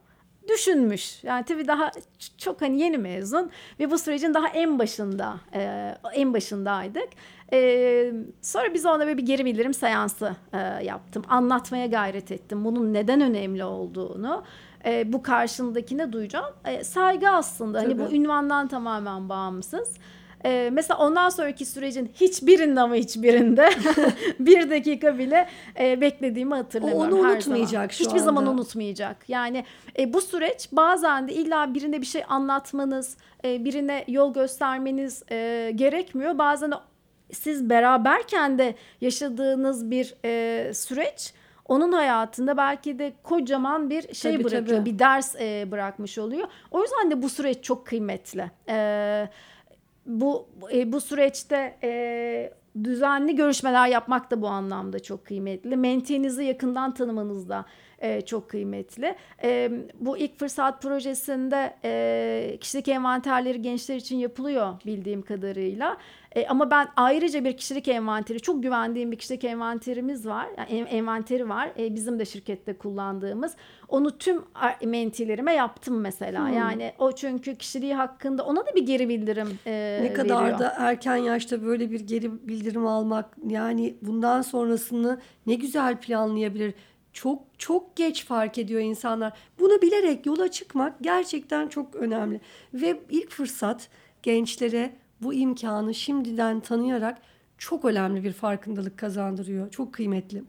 düşünmüş. 0.48 1.24
Yani 1.24 1.44
tabii 1.44 1.68
daha 1.68 1.90
çok 2.38 2.62
hani 2.62 2.80
yeni 2.80 2.98
mezun 2.98 3.50
ve 3.80 3.90
bu 3.90 3.98
sürecin 3.98 4.34
daha 4.34 4.48
en 4.48 4.78
başında 4.78 5.36
e, 5.54 5.94
en 6.14 6.34
başındaydık. 6.34 7.08
E, 7.52 8.12
sonra 8.42 8.74
biz 8.74 8.86
ona 8.86 9.06
böyle 9.06 9.18
bir 9.18 9.26
geri 9.26 9.44
bildirim 9.44 9.74
seansı 9.74 10.36
e, 10.52 10.58
yaptım. 10.84 11.22
Anlatmaya 11.28 11.86
gayret 11.86 12.32
ettim 12.32 12.64
bunun 12.64 12.94
neden 12.94 13.20
önemli 13.20 13.64
olduğunu 13.64 14.44
e, 14.84 15.12
bu 15.12 15.22
karşındakine 15.22 16.12
duyacağım. 16.12 16.54
E, 16.64 16.84
saygı 16.84 17.30
aslında 17.30 17.80
Tabii. 17.80 17.94
hani 17.94 18.10
bu 18.10 18.14
ünvandan 18.14 18.68
tamamen 18.68 19.28
bağımsız. 19.28 19.88
Ee, 20.46 20.70
mesela 20.72 20.98
ondan 20.98 21.28
sonraki 21.28 21.64
sürecin 21.64 22.10
hiçbirinde 22.14 22.80
ama 22.80 22.94
hiçbirinde 22.94 23.70
bir 24.38 24.70
dakika 24.70 25.18
bile 25.18 25.48
e, 25.80 26.00
beklediğimi 26.00 26.54
hatırlamıyorum. 26.54 27.02
O 27.02 27.20
onu 27.20 27.30
unutmayacak 27.32 27.70
zaman. 27.72 27.88
şu 27.88 28.04
Hiçbir 28.04 28.12
anda. 28.12 28.24
zaman 28.24 28.46
unutmayacak. 28.46 29.28
Yani 29.28 29.64
e, 29.98 30.12
bu 30.12 30.20
süreç 30.20 30.68
bazen 30.72 31.28
de 31.28 31.32
illa 31.32 31.74
birine 31.74 32.00
bir 32.00 32.06
şey 32.06 32.22
anlatmanız, 32.28 33.16
e, 33.44 33.64
birine 33.64 34.04
yol 34.08 34.34
göstermeniz 34.34 35.22
e, 35.30 35.72
gerekmiyor. 35.74 36.38
Bazen 36.38 36.72
siz 37.32 37.70
beraberken 37.70 38.58
de 38.58 38.74
yaşadığınız 39.00 39.90
bir 39.90 40.14
e, 40.24 40.74
süreç 40.74 41.32
onun 41.64 41.92
hayatında 41.92 42.56
belki 42.56 42.98
de 42.98 43.12
kocaman 43.22 43.90
bir 43.90 44.14
şey 44.14 44.32
tabii, 44.32 44.44
bırakıyor, 44.44 44.78
tabii. 44.78 44.92
bir 44.92 44.98
ders 44.98 45.34
e, 45.40 45.70
bırakmış 45.70 46.18
oluyor. 46.18 46.48
O 46.70 46.82
yüzden 46.82 47.10
de 47.10 47.22
bu 47.22 47.28
süreç 47.28 47.64
çok 47.64 47.86
kıymetli. 47.86 48.50
E, 48.68 49.28
bu 50.06 50.48
e, 50.72 50.92
bu 50.92 51.00
süreçte 51.00 51.78
e, 51.82 52.52
düzenli 52.84 53.36
görüşmeler 53.36 53.86
yapmak 53.86 54.30
da 54.30 54.42
bu 54.42 54.48
anlamda 54.48 55.02
çok 55.02 55.26
kıymetli. 55.26 55.76
Mentinizi 55.76 56.44
yakından 56.44 56.94
tanımanız 56.94 57.48
da 57.48 57.64
e, 58.04 58.20
çok 58.20 58.50
kıymetli. 58.50 59.14
E, 59.42 59.70
bu 60.00 60.18
ilk 60.18 60.38
fırsat 60.38 60.82
projesinde 60.82 61.74
e, 61.84 62.56
kişilik 62.60 62.88
envanterleri 62.88 63.62
gençler 63.62 63.96
için 63.96 64.16
yapılıyor 64.16 64.74
bildiğim 64.86 65.22
kadarıyla. 65.22 65.96
E, 66.34 66.46
ama 66.46 66.70
ben 66.70 66.88
ayrıca 66.96 67.44
bir 67.44 67.56
kişilik 67.56 67.88
envanteri, 67.88 68.40
çok 68.40 68.62
güvendiğim 68.62 69.12
bir 69.12 69.18
kişilik 69.18 69.44
envanterimiz 69.44 70.26
var. 70.26 70.46
Yani 70.58 70.88
envanteri 70.88 71.48
var. 71.48 71.70
E, 71.78 71.94
bizim 71.94 72.18
de 72.18 72.24
şirkette 72.24 72.78
kullandığımız. 72.78 73.56
Onu 73.88 74.18
tüm 74.18 74.42
mentilerime 74.84 75.54
yaptım 75.54 76.00
mesela. 76.00 76.48
Hmm. 76.48 76.54
Yani 76.54 76.92
o 76.98 77.12
çünkü 77.12 77.56
kişiliği 77.56 77.94
hakkında 77.94 78.44
ona 78.44 78.66
da 78.66 78.74
bir 78.74 78.86
geri 78.86 79.08
bildirim 79.08 79.58
e, 79.66 79.98
Ne 80.02 80.12
kadar 80.12 80.44
veriyor. 80.44 80.58
da 80.58 80.74
erken 80.78 81.16
yaşta 81.16 81.64
böyle 81.64 81.90
bir 81.90 82.00
geri 82.00 82.48
bildirim 82.48 82.86
almak 82.86 83.36
yani 83.48 83.94
bundan 84.02 84.42
sonrasını 84.42 85.20
ne 85.46 85.54
güzel 85.54 86.00
planlayabilir 86.00 86.74
çok 87.14 87.42
çok 87.58 87.96
geç 87.96 88.24
fark 88.24 88.58
ediyor 88.58 88.80
insanlar. 88.80 89.32
Bunu 89.58 89.82
bilerek 89.82 90.26
yola 90.26 90.50
çıkmak 90.50 90.96
gerçekten 91.00 91.68
çok 91.68 91.94
önemli. 91.94 92.40
Ve 92.74 93.00
ilk 93.10 93.30
fırsat 93.30 93.88
gençlere 94.22 94.96
bu 95.22 95.34
imkanı 95.34 95.94
şimdiden 95.94 96.60
tanıyarak 96.60 97.18
çok 97.58 97.84
önemli 97.84 98.24
bir 98.24 98.32
farkındalık 98.32 98.98
kazandırıyor. 98.98 99.70
Çok 99.70 99.94
kıymetli. 99.94 100.42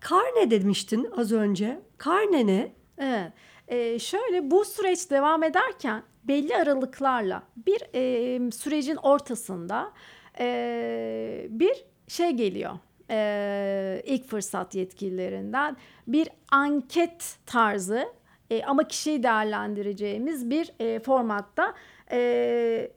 Karne 0.00 0.50
demiştin 0.50 1.08
az 1.16 1.32
önce. 1.32 1.80
Karne 1.98 2.46
ne? 2.46 2.72
Evet. 2.98 3.32
Ee, 3.68 3.98
şöyle 3.98 4.50
bu 4.50 4.64
süreç 4.64 5.10
devam 5.10 5.42
ederken 5.42 6.02
belli 6.24 6.56
aralıklarla 6.56 7.42
bir 7.56 7.82
e, 7.94 8.50
sürecin 8.50 8.96
ortasında 8.96 9.92
e, 10.38 11.46
bir 11.50 11.84
şey 12.08 12.30
geliyor 12.30 12.72
e, 13.10 14.02
ilk 14.04 14.28
fırsat 14.28 14.74
yetkililerinden 14.74 15.76
bir 16.06 16.28
anket 16.50 17.38
tarzı 17.46 18.08
e, 18.50 18.62
ama 18.64 18.88
kişiyi 18.88 19.22
değerlendireceğimiz 19.22 20.50
bir 20.50 20.72
e, 20.80 21.00
formatta 21.00 21.74
e, 22.12 22.90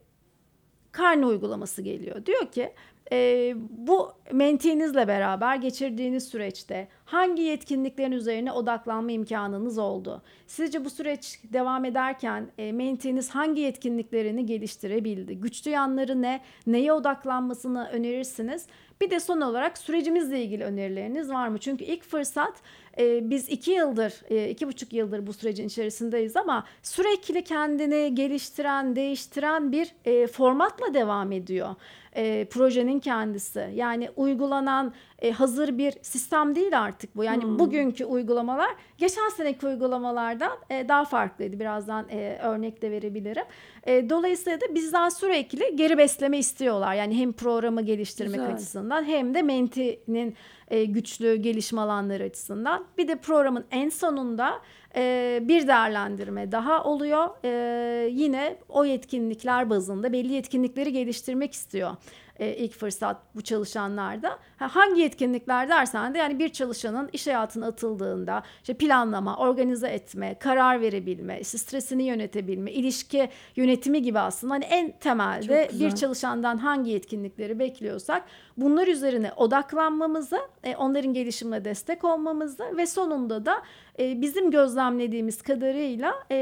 karne 0.92 1.26
uygulaması 1.26 1.82
geliyor. 1.82 2.26
Diyor 2.26 2.46
ki 2.52 2.72
e, 3.12 3.52
bu 3.70 4.12
mentinizle 4.32 5.08
beraber 5.08 5.56
geçirdiğiniz 5.56 6.28
süreçte 6.28 6.88
hangi 7.14 7.42
yetkinliklerin 7.42 8.12
üzerine 8.12 8.52
odaklanma 8.52 9.12
imkanınız 9.12 9.78
oldu? 9.78 10.22
Sizce 10.46 10.84
bu 10.84 10.90
süreç 10.90 11.40
devam 11.52 11.84
ederken 11.84 12.50
e, 12.58 12.72
menteeniz 12.72 13.30
hangi 13.30 13.60
yetkinliklerini 13.60 14.46
geliştirebildi? 14.46 15.40
Güçlü 15.40 15.70
yanları 15.70 16.22
ne? 16.22 16.40
Neye 16.66 16.92
odaklanmasını 16.92 17.88
önerirsiniz? 17.92 18.66
Bir 19.00 19.10
de 19.10 19.20
son 19.20 19.40
olarak 19.40 19.78
sürecimizle 19.78 20.42
ilgili 20.42 20.64
önerileriniz 20.64 21.30
var 21.30 21.48
mı? 21.48 21.58
Çünkü 21.58 21.84
ilk 21.84 22.02
fırsat 22.02 22.54
e, 22.98 23.30
biz 23.30 23.48
iki 23.48 23.70
yıldır, 23.70 24.12
e, 24.30 24.50
iki 24.50 24.68
buçuk 24.68 24.92
yıldır 24.92 25.26
bu 25.26 25.32
sürecin 25.32 25.66
içerisindeyiz 25.66 26.36
ama 26.36 26.64
sürekli 26.82 27.44
kendini 27.44 28.14
geliştiren, 28.14 28.96
değiştiren 28.96 29.72
bir 29.72 29.94
e, 30.04 30.26
formatla 30.26 30.94
devam 30.94 31.32
ediyor 31.32 31.76
e, 32.14 32.44
projenin 32.44 33.00
kendisi. 33.00 33.70
Yani 33.74 34.10
uygulanan 34.16 34.92
e, 35.24 35.32
hazır 35.32 35.78
bir 35.78 35.94
sistem 36.02 36.54
değil 36.54 36.80
artık 36.80 37.16
bu. 37.16 37.24
Yani 37.24 37.42
hmm. 37.42 37.58
bugünkü 37.58 38.04
uygulamalar 38.04 38.70
geçen 38.98 39.28
seneki 39.28 39.66
uygulamalardan 39.66 40.58
e, 40.70 40.88
daha 40.88 41.04
farklıydı. 41.04 41.60
Birazdan 41.60 42.08
e, 42.08 42.38
örnek 42.42 42.82
de 42.82 42.90
verebilirim. 42.90 43.44
E, 43.86 44.10
dolayısıyla 44.10 44.60
da 44.60 44.74
bizden 44.74 45.08
sürekli 45.08 45.76
geri 45.76 45.98
besleme 45.98 46.38
istiyorlar. 46.38 46.94
Yani 46.94 47.18
hem 47.18 47.32
programı 47.32 47.82
geliştirmek 47.82 48.40
Güzel. 48.40 48.54
açısından 48.54 49.04
hem 49.04 49.34
de 49.34 49.42
Menti'nin 49.42 50.36
e, 50.68 50.84
güçlü 50.84 51.36
gelişme 51.36 51.80
alanları 51.80 52.24
açısından. 52.24 52.84
Bir 52.98 53.08
de 53.08 53.16
programın 53.16 53.64
en 53.70 53.88
sonunda 53.88 54.60
e, 54.96 55.38
bir 55.42 55.68
değerlendirme 55.68 56.52
daha 56.52 56.84
oluyor. 56.84 57.28
E, 57.44 58.08
yine 58.08 58.56
o 58.68 58.84
yetkinlikler 58.84 59.70
bazında 59.70 60.12
belli 60.12 60.32
yetkinlikleri 60.32 60.92
geliştirmek 60.92 61.52
istiyor 61.52 61.90
e, 62.38 62.56
ilk 62.56 62.72
fırsat 62.72 63.16
bu 63.34 63.42
çalışanlarda. 63.42 64.38
Ha, 64.56 64.68
hangi 64.74 65.00
yetkinlikler 65.00 65.68
dersen 65.68 66.14
de 66.14 66.18
yani 66.18 66.38
bir 66.38 66.48
çalışanın 66.48 67.10
iş 67.12 67.26
hayatına 67.26 67.66
atıldığında 67.66 68.42
işte 68.60 68.74
planlama, 68.74 69.36
organize 69.36 69.88
etme, 69.88 70.38
karar 70.38 70.80
verebilme, 70.80 71.40
işte 71.40 71.58
stresini 71.58 72.02
yönetebilme, 72.02 72.72
ilişki 72.72 73.28
yönetimi 73.56 74.02
gibi 74.02 74.18
aslında 74.18 74.54
hani 74.54 74.64
en 74.64 74.92
temelde 74.98 75.68
bir 75.80 75.90
çalışandan 75.90 76.58
hangi 76.58 76.90
yetkinlikleri 76.90 77.58
bekliyorsak 77.58 78.24
bunlar 78.56 78.86
üzerine 78.86 79.32
odaklanmamızı, 79.36 80.38
e, 80.64 80.76
onların 80.76 81.12
gelişimine 81.12 81.64
destek 81.64 82.04
olmamızı 82.04 82.76
ve 82.76 82.86
sonunda 82.86 83.46
da 83.46 83.62
e, 83.98 84.20
bizim 84.20 84.50
gözlemlediğimiz 84.50 85.42
kadarıyla 85.42 86.14
e, 86.30 86.36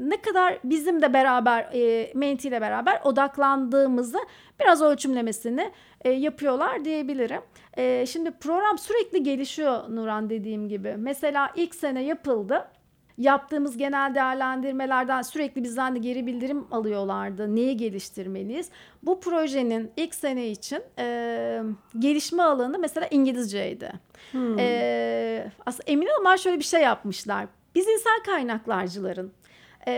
ne 0.00 0.20
kadar 0.20 0.58
bizim 0.64 1.02
de 1.02 1.12
beraber 1.12 1.68
e, 1.74 2.12
Menti 2.14 2.48
ile 2.48 2.60
beraber 2.60 3.00
odaklandığımızı 3.04 4.18
biraz 4.60 4.82
ölçümlemesini 5.32 5.72
e, 6.04 6.10
yapıyorlar 6.10 6.84
diyebilirim. 6.84 7.42
E, 7.76 8.06
şimdi 8.06 8.30
program 8.30 8.78
sürekli 8.78 9.22
gelişiyor 9.22 9.88
Nuran 9.88 10.30
dediğim 10.30 10.68
gibi. 10.68 10.94
Mesela 10.98 11.50
ilk 11.56 11.74
sene 11.74 12.02
yapıldı 12.02 12.68
yaptığımız 13.18 13.76
genel 13.76 14.14
değerlendirmelerden 14.14 15.22
sürekli 15.22 15.62
bizden 15.62 15.94
de 15.94 15.98
geri 15.98 16.26
bildirim 16.26 16.66
alıyorlardı. 16.70 17.56
Neyi 17.56 17.76
geliştirmeliyiz? 17.76 18.70
Bu 19.02 19.20
projenin 19.20 19.90
ilk 19.96 20.14
sene 20.14 20.48
için 20.48 20.82
e, 20.98 21.62
gelişme 21.98 22.42
alanı 22.42 22.78
mesela 22.78 23.06
İngilizceydi. 23.10 23.92
Hmm. 24.32 24.58
E, 24.58 25.52
aslında 25.66 25.84
emin 25.86 26.06
olun 26.06 26.36
şöyle 26.36 26.58
bir 26.58 26.64
şey 26.64 26.80
yapmışlar. 26.80 27.46
Biz 27.74 27.88
insan 27.88 28.22
kaynaklarcıların 28.26 29.32
e, 29.86 29.92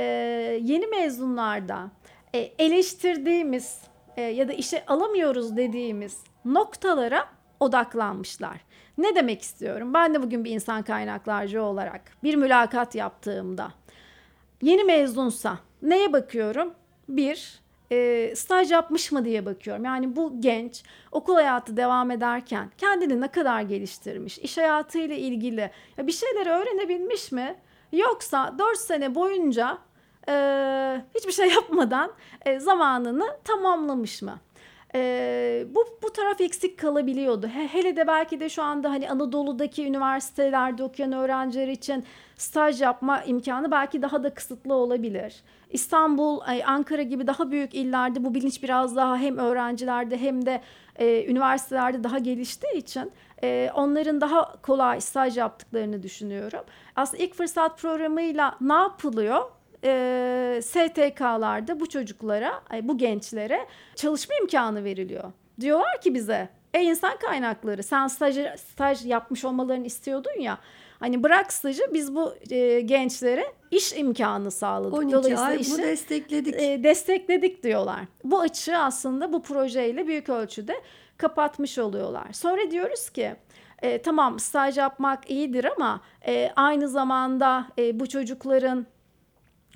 yeni 0.63 0.87
mezunlarda 0.87 1.91
e, 2.35 2.39
eleştirdiğimiz 2.39 3.94
e, 4.17 4.23
ya 4.23 4.49
da 4.49 4.53
işe 4.53 4.87
alamıyoruz 4.87 5.57
dediğimiz 5.57 6.19
noktalara 6.45 7.29
odaklanmışlar. 7.61 8.61
Ne 8.99 9.15
demek 9.15 9.43
istiyorum? 9.43 9.95
Ben 9.95 10.15
de 10.15 10.23
bugün 10.23 10.45
bir 10.45 10.51
insan 10.51 10.83
kaynaklarcı 10.83 11.63
olarak 11.63 12.03
bir 12.23 12.35
mülakat 12.35 12.95
yaptığımda 12.95 13.73
yeni 14.63 14.85
mezunsa 14.85 15.59
neye 15.83 16.13
bakıyorum? 16.13 16.75
Bir, 17.09 17.61
e, 17.93 18.33
staj 18.37 18.73
yapmış 18.73 19.13
mı 19.13 19.25
diye 19.25 19.47
bakıyorum. 19.47 19.85
Yani 19.85 20.17
bu 20.17 20.41
genç 20.41 20.83
okul 21.13 21.35
hayatı 21.35 21.77
devam 21.77 22.11
ederken 22.11 22.71
kendini 22.79 23.21
ne 23.21 23.29
kadar 23.29 23.63
geliştirmiş, 23.63 24.39
iş 24.39 24.59
hayatıyla 24.59 25.17
ilgili 25.17 25.71
ya 25.97 26.07
bir 26.07 26.13
şeyleri 26.13 26.51
öğrenebilmiş 26.51 27.33
mi? 27.33 27.57
Yoksa 27.93 28.59
4 28.59 28.79
sene 28.79 29.15
boyunca 29.15 29.79
e, 30.29 30.35
hiçbir 31.15 31.33
şey 31.33 31.49
yapmadan 31.49 32.13
e, 32.47 32.61
zamanını 32.61 33.37
tamamlamış 33.45 34.23
mı? 34.23 34.39
e, 34.95 35.67
bu 35.71 35.85
bu 36.03 36.13
taraf 36.13 36.41
eksik 36.41 36.79
kalabiliyordu. 36.79 37.47
He, 37.47 37.69
hele 37.69 37.97
de 37.97 38.07
belki 38.07 38.41
de 38.41 38.49
şu 38.49 38.63
anda 38.63 38.91
hani 38.91 39.11
Anadolu'daki 39.11 39.87
üniversitelerde 39.87 40.83
okuyan 40.83 41.13
öğrenciler 41.13 41.69
için 41.69 42.05
staj 42.37 42.83
yapma 42.83 43.23
imkanı 43.23 43.71
belki 43.71 44.03
daha 44.03 44.23
da 44.23 44.35
kısıtlı 44.35 44.75
olabilir. 44.75 45.43
İstanbul, 45.71 46.41
Ankara 46.67 47.03
gibi 47.03 47.27
daha 47.27 47.51
büyük 47.51 47.75
illerde 47.75 48.25
bu 48.25 48.35
bilinç 48.35 48.63
biraz 48.63 48.97
daha 48.97 49.17
hem 49.17 49.39
öğrencilerde 49.39 50.19
hem 50.19 50.47
de 50.47 50.61
e, 50.97 51.25
üniversitelerde 51.27 52.05
daha 52.05 52.19
geliştiği 52.19 52.75
için 52.75 53.13
e, 53.43 53.71
onların 53.75 54.21
daha 54.21 54.63
kolay 54.63 55.01
staj 55.01 55.37
yaptıklarını 55.37 56.03
düşünüyorum. 56.03 56.65
Aslında 56.97 57.23
ilk 57.23 57.35
fırsat 57.35 57.79
programıyla 57.79 58.57
ne 58.61 58.75
yapılıyor? 58.75 59.45
E, 59.85 60.61
STK'larda 60.63 61.81
bu 61.81 61.89
çocuklara, 61.89 62.63
bu 62.83 62.99
gençlere 62.99 63.67
çalışma 63.95 64.35
imkanı 64.41 64.85
veriliyor. 64.85 65.33
Diyorlar 65.61 66.01
ki 66.01 66.15
bize, 66.15 66.49
e 66.75 66.83
insan 66.83 67.19
kaynakları 67.19 67.83
sen 67.83 68.07
staj, 68.07 68.39
staj 68.57 69.07
yapmış 69.07 69.45
olmalarını 69.45 69.87
istiyordun 69.87 70.41
ya. 70.41 70.59
Hani 71.01 71.23
bırak 71.23 71.53
stajı 71.53 71.83
biz 71.93 72.15
bu 72.15 72.35
e, 72.51 72.81
gençlere 72.81 73.45
iş 73.71 73.93
imkanı 73.93 74.51
sağladık. 74.51 74.99
12 74.99 75.13
Dolayısıyla 75.13 75.45
ay 75.45 75.59
bunu 75.71 75.83
destekledik. 75.83 76.55
E, 76.55 76.85
destekledik 76.85 77.63
diyorlar. 77.63 78.01
Bu 78.25 78.41
açığı 78.41 78.79
aslında 78.79 79.33
bu 79.33 79.43
projeyle 79.43 80.07
büyük 80.07 80.29
ölçüde 80.29 80.75
kapatmış 81.17 81.79
oluyorlar. 81.79 82.33
Sonra 82.33 82.71
diyoruz 82.71 83.11
ki 83.11 83.37
e, 83.83 84.03
tamam 84.03 84.39
staj 84.39 84.79
yapmak 84.79 85.31
iyidir 85.31 85.67
ama 85.77 86.01
e, 86.27 86.51
aynı 86.57 86.89
zamanda 86.89 87.67
e, 87.79 88.01
bu 88.01 88.09
çocukların 88.09 88.87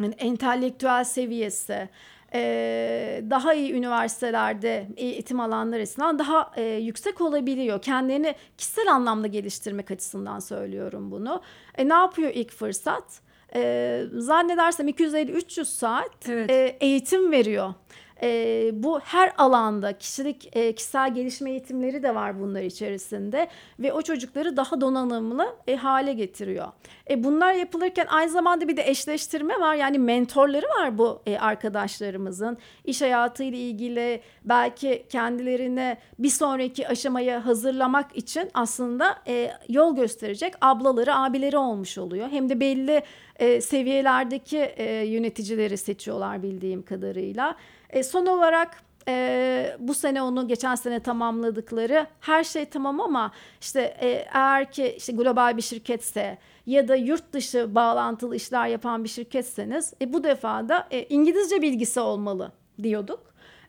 yani 0.00 0.14
entelektüel 0.14 1.04
seviyesi 1.04 1.88
e, 2.34 3.22
daha 3.30 3.54
iyi 3.54 3.72
üniversitelerde 3.72 4.88
eğitim 4.96 5.40
alanları 5.40 5.82
açısından 5.82 6.18
daha 6.18 6.52
e, 6.56 6.62
yüksek 6.62 7.20
olabiliyor. 7.20 7.82
Kendilerini 7.82 8.34
kişisel 8.58 8.92
anlamda 8.92 9.26
geliştirmek 9.26 9.90
açısından 9.90 10.38
söylüyorum 10.38 11.10
bunu. 11.10 11.42
E, 11.74 11.88
ne 11.88 11.94
yapıyor 11.94 12.30
ilk 12.34 12.52
fırsat? 12.52 13.20
E, 13.54 14.02
zannedersem 14.12 14.88
250-300 14.88 15.64
saat 15.64 16.28
evet. 16.28 16.50
e, 16.50 16.76
eğitim 16.80 17.32
veriyor 17.32 17.74
e, 18.22 18.70
bu 18.72 19.00
her 19.00 19.32
alanda 19.38 19.98
kişilik 19.98 20.56
e, 20.56 20.74
kişisel 20.74 21.14
gelişme 21.14 21.50
eğitimleri 21.50 22.02
de 22.02 22.14
var 22.14 22.40
bunlar 22.40 22.62
içerisinde 22.62 23.48
ve 23.78 23.92
o 23.92 24.02
çocukları 24.02 24.56
daha 24.56 24.80
donanımlı 24.80 25.56
e, 25.66 25.76
hale 25.76 26.12
getiriyor. 26.12 26.68
E, 27.10 27.24
bunlar 27.24 27.54
yapılırken 27.54 28.06
aynı 28.06 28.30
zamanda 28.30 28.68
bir 28.68 28.76
de 28.76 28.88
eşleştirme 28.88 29.60
var 29.60 29.74
yani 29.74 29.98
mentorları 29.98 30.66
var 30.66 30.98
bu 30.98 31.22
e, 31.26 31.38
arkadaşlarımızın 31.38 32.58
iş 32.84 33.02
hayatıyla 33.02 33.58
ilgili 33.58 34.20
belki 34.44 35.06
kendilerini 35.08 35.96
bir 36.18 36.30
sonraki 36.30 36.88
aşamaya 36.88 37.46
hazırlamak 37.46 38.16
için 38.16 38.50
aslında 38.54 39.18
e, 39.26 39.50
yol 39.68 39.96
gösterecek 39.96 40.54
ablaları 40.60 41.14
abileri 41.16 41.58
olmuş 41.58 41.98
oluyor 41.98 42.28
hem 42.28 42.48
de 42.48 42.60
belli 42.60 43.02
e, 43.36 43.60
seviyelerdeki 43.60 44.58
e, 44.58 45.06
yöneticileri 45.06 45.76
seçiyorlar 45.76 46.42
bildiğim 46.42 46.82
kadarıyla. 46.82 47.56
E, 47.90 48.02
son 48.02 48.26
olarak 48.26 48.82
e, 49.08 49.76
bu 49.78 49.94
sene 49.94 50.22
onu 50.22 50.48
geçen 50.48 50.74
sene 50.74 51.00
tamamladıkları 51.00 52.06
her 52.20 52.44
şey 52.44 52.64
tamam 52.64 53.00
ama 53.00 53.32
işte 53.60 53.80
e, 54.00 54.08
eğer 54.34 54.72
ki 54.72 54.94
işte 54.98 55.12
global 55.12 55.56
bir 55.56 55.62
şirketse 55.62 56.38
ya 56.66 56.88
da 56.88 56.96
yurt 56.96 57.32
dışı 57.32 57.74
bağlantılı 57.74 58.36
işler 58.36 58.66
yapan 58.66 59.04
bir 59.04 59.08
şirketseniz 59.08 59.94
e, 60.02 60.12
bu 60.12 60.24
defa 60.24 60.68
da 60.68 60.88
e, 60.90 61.02
İngilizce 61.02 61.62
bilgisi 61.62 62.00
olmalı 62.00 62.52
diyorduk. 62.82 63.20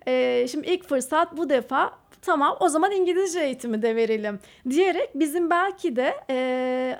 E, 0.08 0.48
şimdi 0.52 0.68
ilk 0.68 0.90
fırsat 0.90 1.38
bu 1.38 1.50
defa 1.50 1.92
tamam 2.22 2.58
o 2.60 2.70
zaman 2.70 2.92
İngilizce 2.92 3.40
eğitimi 3.40 3.82
de 3.82 3.96
verelim 3.96 4.40
diyerek 4.70 5.10
bizim 5.16 5.50
belki 5.50 5.96
de 5.96 6.14
e, 6.30 7.00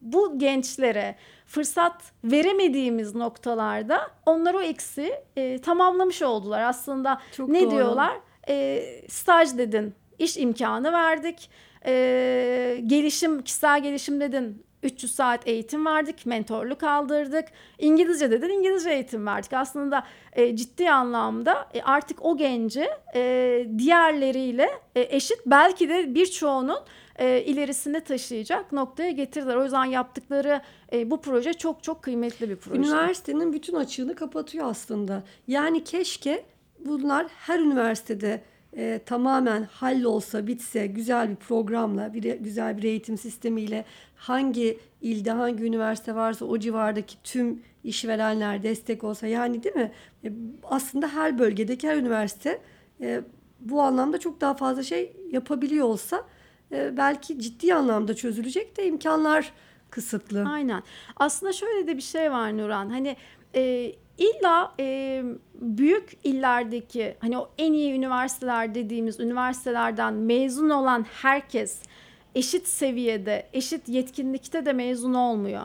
bu 0.00 0.38
gençlere 0.38 1.16
fırsat 1.50 2.12
veremediğimiz 2.24 3.14
noktalarda 3.14 4.10
onlar 4.26 4.54
o 4.54 4.60
eksi 4.60 5.14
e, 5.36 5.58
tamamlamış 5.60 6.22
oldular. 6.22 6.62
Aslında 6.62 7.20
Çok 7.36 7.48
ne 7.48 7.62
doğru. 7.62 7.70
diyorlar? 7.70 8.16
E, 8.48 8.82
staj 9.08 9.58
dedin, 9.58 9.94
iş 10.18 10.36
imkanı 10.36 10.92
verdik. 10.92 11.50
E, 11.86 12.80
gelişim, 12.86 13.42
kişisel 13.42 13.82
gelişim 13.82 14.20
dedin, 14.20 14.66
300 14.82 15.14
saat 15.14 15.48
eğitim 15.48 15.86
verdik, 15.86 16.26
mentorluk 16.26 16.82
aldırdık. 16.82 17.44
İngilizce 17.78 18.30
dedin, 18.30 18.48
İngilizce 18.48 18.90
eğitim 18.90 19.26
verdik. 19.26 19.52
Aslında 19.52 20.06
e, 20.32 20.56
ciddi 20.56 20.90
anlamda 20.90 21.68
e, 21.74 21.82
artık 21.82 22.24
o 22.24 22.36
genci 22.36 22.88
e, 23.14 23.66
diğerleriyle 23.78 24.70
e, 24.94 25.16
eşit 25.16 25.38
belki 25.46 25.88
de 25.88 26.14
birçoğunun 26.14 26.78
e, 27.18 27.42
ilerisine 27.42 28.00
taşıyacak 28.00 28.72
noktaya 28.72 29.10
getirdiler. 29.10 29.56
O 29.56 29.64
yüzden 29.64 29.84
yaptıkları 29.84 30.60
e, 30.92 31.10
bu 31.10 31.20
proje 31.20 31.52
çok 31.52 31.82
çok 31.82 32.02
kıymetli 32.02 32.50
bir 32.50 32.56
proje. 32.56 32.80
Üniversitenin 32.80 33.52
bütün 33.52 33.74
açığını 33.74 34.14
kapatıyor 34.14 34.66
aslında. 34.66 35.22
Yani 35.46 35.84
keşke 35.84 36.44
bunlar 36.78 37.26
her 37.28 37.58
üniversitede 37.58 38.42
e, 38.76 39.00
tamamen 39.06 39.62
hallolsa, 39.62 40.46
bitse, 40.46 40.86
güzel 40.86 41.30
bir 41.30 41.36
programla, 41.36 42.14
bir, 42.14 42.22
güzel 42.34 42.76
bir 42.76 42.82
eğitim 42.82 43.18
sistemiyle 43.18 43.84
hangi 44.16 44.78
ilde, 45.00 45.30
hangi 45.30 45.64
üniversite 45.64 46.14
varsa 46.14 46.44
o 46.44 46.58
civardaki 46.58 47.22
tüm 47.22 47.62
işverenler 47.84 48.62
destek 48.62 49.04
olsa 49.04 49.26
yani 49.26 49.62
değil 49.62 49.76
mi? 49.76 49.92
E, 50.24 50.32
aslında 50.64 51.08
her 51.08 51.38
bölgedeki 51.38 51.88
her 51.88 51.96
üniversite 51.96 52.60
e, 53.00 53.20
bu 53.60 53.82
anlamda 53.82 54.18
çok 54.18 54.40
daha 54.40 54.54
fazla 54.54 54.82
şey 54.82 55.16
yapabiliyor 55.30 55.86
olsa 55.86 56.24
e, 56.72 56.96
belki 56.96 57.40
ciddi 57.40 57.74
anlamda 57.74 58.14
çözülecek 58.14 58.76
de 58.76 58.86
imkanlar 58.86 59.52
kısıtlı. 59.90 60.44
Aynen. 60.48 60.82
Aslında 61.16 61.52
şöyle 61.52 61.86
de 61.86 61.96
bir 61.96 62.02
şey 62.02 62.30
var 62.30 62.58
Nuran. 62.58 62.90
Hani 62.90 63.16
e, 63.54 63.92
illa 64.20 64.74
e, 64.80 65.22
büyük 65.54 66.12
illerdeki 66.24 67.16
hani 67.20 67.38
o 67.38 67.50
en 67.58 67.72
iyi 67.72 67.92
üniversiteler 67.92 68.74
dediğimiz 68.74 69.20
üniversitelerden 69.20 70.14
mezun 70.14 70.70
olan 70.70 71.06
herkes 71.22 71.82
eşit 72.34 72.68
seviyede, 72.68 73.46
eşit 73.52 73.88
yetkinlikte 73.88 74.66
de 74.66 74.72
mezun 74.72 75.14
olmuyor. 75.14 75.62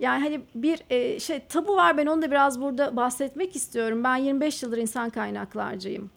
Yani 0.00 0.22
hani 0.24 0.40
bir 0.54 0.80
e, 0.90 1.20
şey 1.20 1.40
tabu 1.48 1.76
var 1.76 1.96
ben 1.96 2.06
onu 2.06 2.22
da 2.22 2.30
biraz 2.30 2.60
burada 2.60 2.96
bahsetmek 2.96 3.56
istiyorum. 3.56 4.04
Ben 4.04 4.16
25 4.16 4.62
yıldır 4.62 4.78
insan 4.78 5.10
kaynaklarcıyım. 5.10 6.10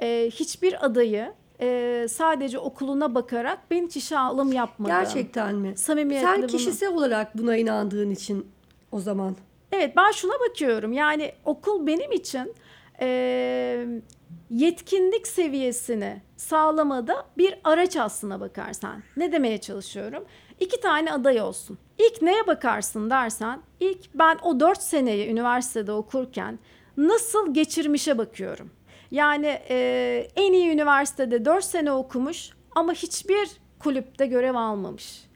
E, 0.00 0.30
hiçbir 0.32 0.86
adayı 0.86 1.32
e, 1.60 2.06
sadece 2.10 2.58
okuluna 2.58 3.14
bakarak 3.14 3.58
ben 3.70 3.86
hiç 3.86 3.96
işe 3.96 4.18
alım 4.18 4.52
yapmadım. 4.52 4.96
Gerçekten 4.96 5.54
mi? 5.54 5.76
Samimiyetle 5.76 6.26
Sen 6.26 6.38
bunu- 6.38 6.46
kişisel 6.46 6.92
olarak 6.94 7.38
buna 7.38 7.56
inandığın 7.56 8.10
için 8.10 8.46
o 8.92 9.00
zaman. 9.00 9.36
Evet 9.76 9.96
ben 9.96 10.10
şuna 10.10 10.32
bakıyorum 10.48 10.92
yani 10.92 11.32
okul 11.44 11.86
benim 11.86 12.12
için 12.12 12.54
e, 13.00 13.86
yetkinlik 14.50 15.26
seviyesini 15.26 16.22
sağlamada 16.36 17.26
bir 17.38 17.58
araç 17.64 17.96
aslına 17.96 18.40
bakarsan. 18.40 19.02
Ne 19.16 19.32
demeye 19.32 19.58
çalışıyorum? 19.58 20.24
İki 20.60 20.80
tane 20.80 21.12
aday 21.12 21.40
olsun. 21.40 21.78
İlk 21.98 22.22
neye 22.22 22.46
bakarsın 22.46 23.10
dersen 23.10 23.60
ilk 23.80 24.14
ben 24.14 24.38
o 24.42 24.60
dört 24.60 24.82
seneyi 24.82 25.28
üniversitede 25.28 25.92
okurken 25.92 26.58
nasıl 26.96 27.54
geçirmişe 27.54 28.18
bakıyorum. 28.18 28.70
Yani 29.10 29.60
e, 29.70 30.28
en 30.36 30.52
iyi 30.52 30.70
üniversitede 30.70 31.44
dört 31.44 31.64
sene 31.64 31.92
okumuş 31.92 32.50
ama 32.74 32.92
hiçbir 32.92 33.50
kulüpte 33.78 34.26
görev 34.26 34.54
almamış. 34.54 35.26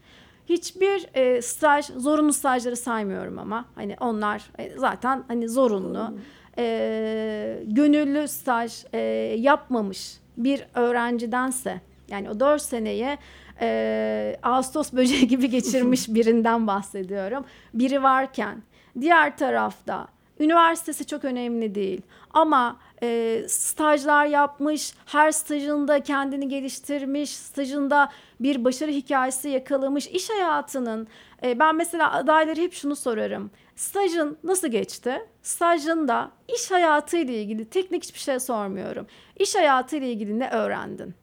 Hiçbir 0.50 1.06
e, 1.14 1.42
staj, 1.42 1.86
zorunlu 1.86 2.32
stajları 2.32 2.76
saymıyorum 2.76 3.38
ama 3.38 3.64
hani 3.74 3.96
onlar 4.00 4.42
e, 4.58 4.78
zaten 4.78 5.24
hani 5.28 5.48
zorunlu. 5.48 6.14
E, 6.58 7.62
gönüllü 7.66 8.28
staj 8.28 8.84
e, 8.92 8.98
yapmamış 9.38 10.16
bir 10.36 10.64
öğrencidense 10.74 11.80
yani 12.08 12.30
o 12.30 12.40
dört 12.40 12.62
seneye 12.62 13.18
e, 13.60 14.36
Ağustos 14.42 14.92
böceği 14.92 15.28
gibi 15.28 15.50
geçirmiş 15.50 16.08
birinden 16.14 16.66
bahsediyorum. 16.66 17.44
Biri 17.74 18.02
varken 18.02 18.62
diğer 19.00 19.36
tarafta 19.36 20.08
üniversitesi 20.40 21.06
çok 21.06 21.24
önemli 21.24 21.74
değil 21.74 22.02
ama 22.30 22.76
e, 23.02 23.42
stajlar 23.48 24.26
yapmış, 24.26 24.94
her 25.06 25.32
stajında 25.32 26.02
kendini 26.02 26.48
geliştirmiş, 26.48 27.30
stajında 27.30 28.12
bir 28.40 28.64
başarı 28.64 28.90
hikayesi 28.90 29.48
yakalamış, 29.48 30.06
iş 30.06 30.30
hayatının 30.30 31.08
e, 31.42 31.58
ben 31.58 31.76
mesela 31.76 32.12
adayları 32.12 32.60
hep 32.60 32.72
şunu 32.72 32.96
sorarım. 32.96 33.50
Stajın 33.76 34.38
nasıl 34.44 34.68
geçti? 34.68 35.28
Stajında 35.42 36.30
iş 36.54 36.70
hayatı 36.70 37.16
ile 37.16 37.42
ilgili 37.42 37.64
teknik 37.64 38.04
hiçbir 38.04 38.20
şey 38.20 38.40
sormuyorum. 38.40 39.06
İş 39.36 39.54
hayatı 39.54 39.96
ile 39.96 40.12
ilgili 40.12 40.38
ne 40.38 40.50
öğrendin? 40.50 41.14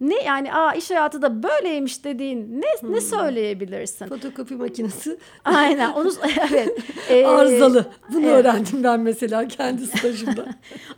Ne 0.00 0.22
yani 0.22 0.54
aa 0.54 0.72
iş 0.74 0.90
hayatı 0.90 1.22
da 1.22 1.42
böyleymiş 1.42 2.04
dediğin 2.04 2.62
ne 2.62 2.90
ne 2.92 3.00
söyleyebilirsin? 3.00 4.06
Fotokopi 4.06 4.54
makinesi 4.56 5.18
Aynen 5.44 5.92
onu 5.92 6.12
evet. 6.50 6.78
Ee, 7.08 7.26
arızalı. 7.26 7.86
Bunu 8.12 8.26
evet. 8.26 8.34
öğrendim 8.34 8.84
ben 8.84 9.00
mesela 9.00 9.48
kendi 9.48 9.86
stajımda. 9.96 10.46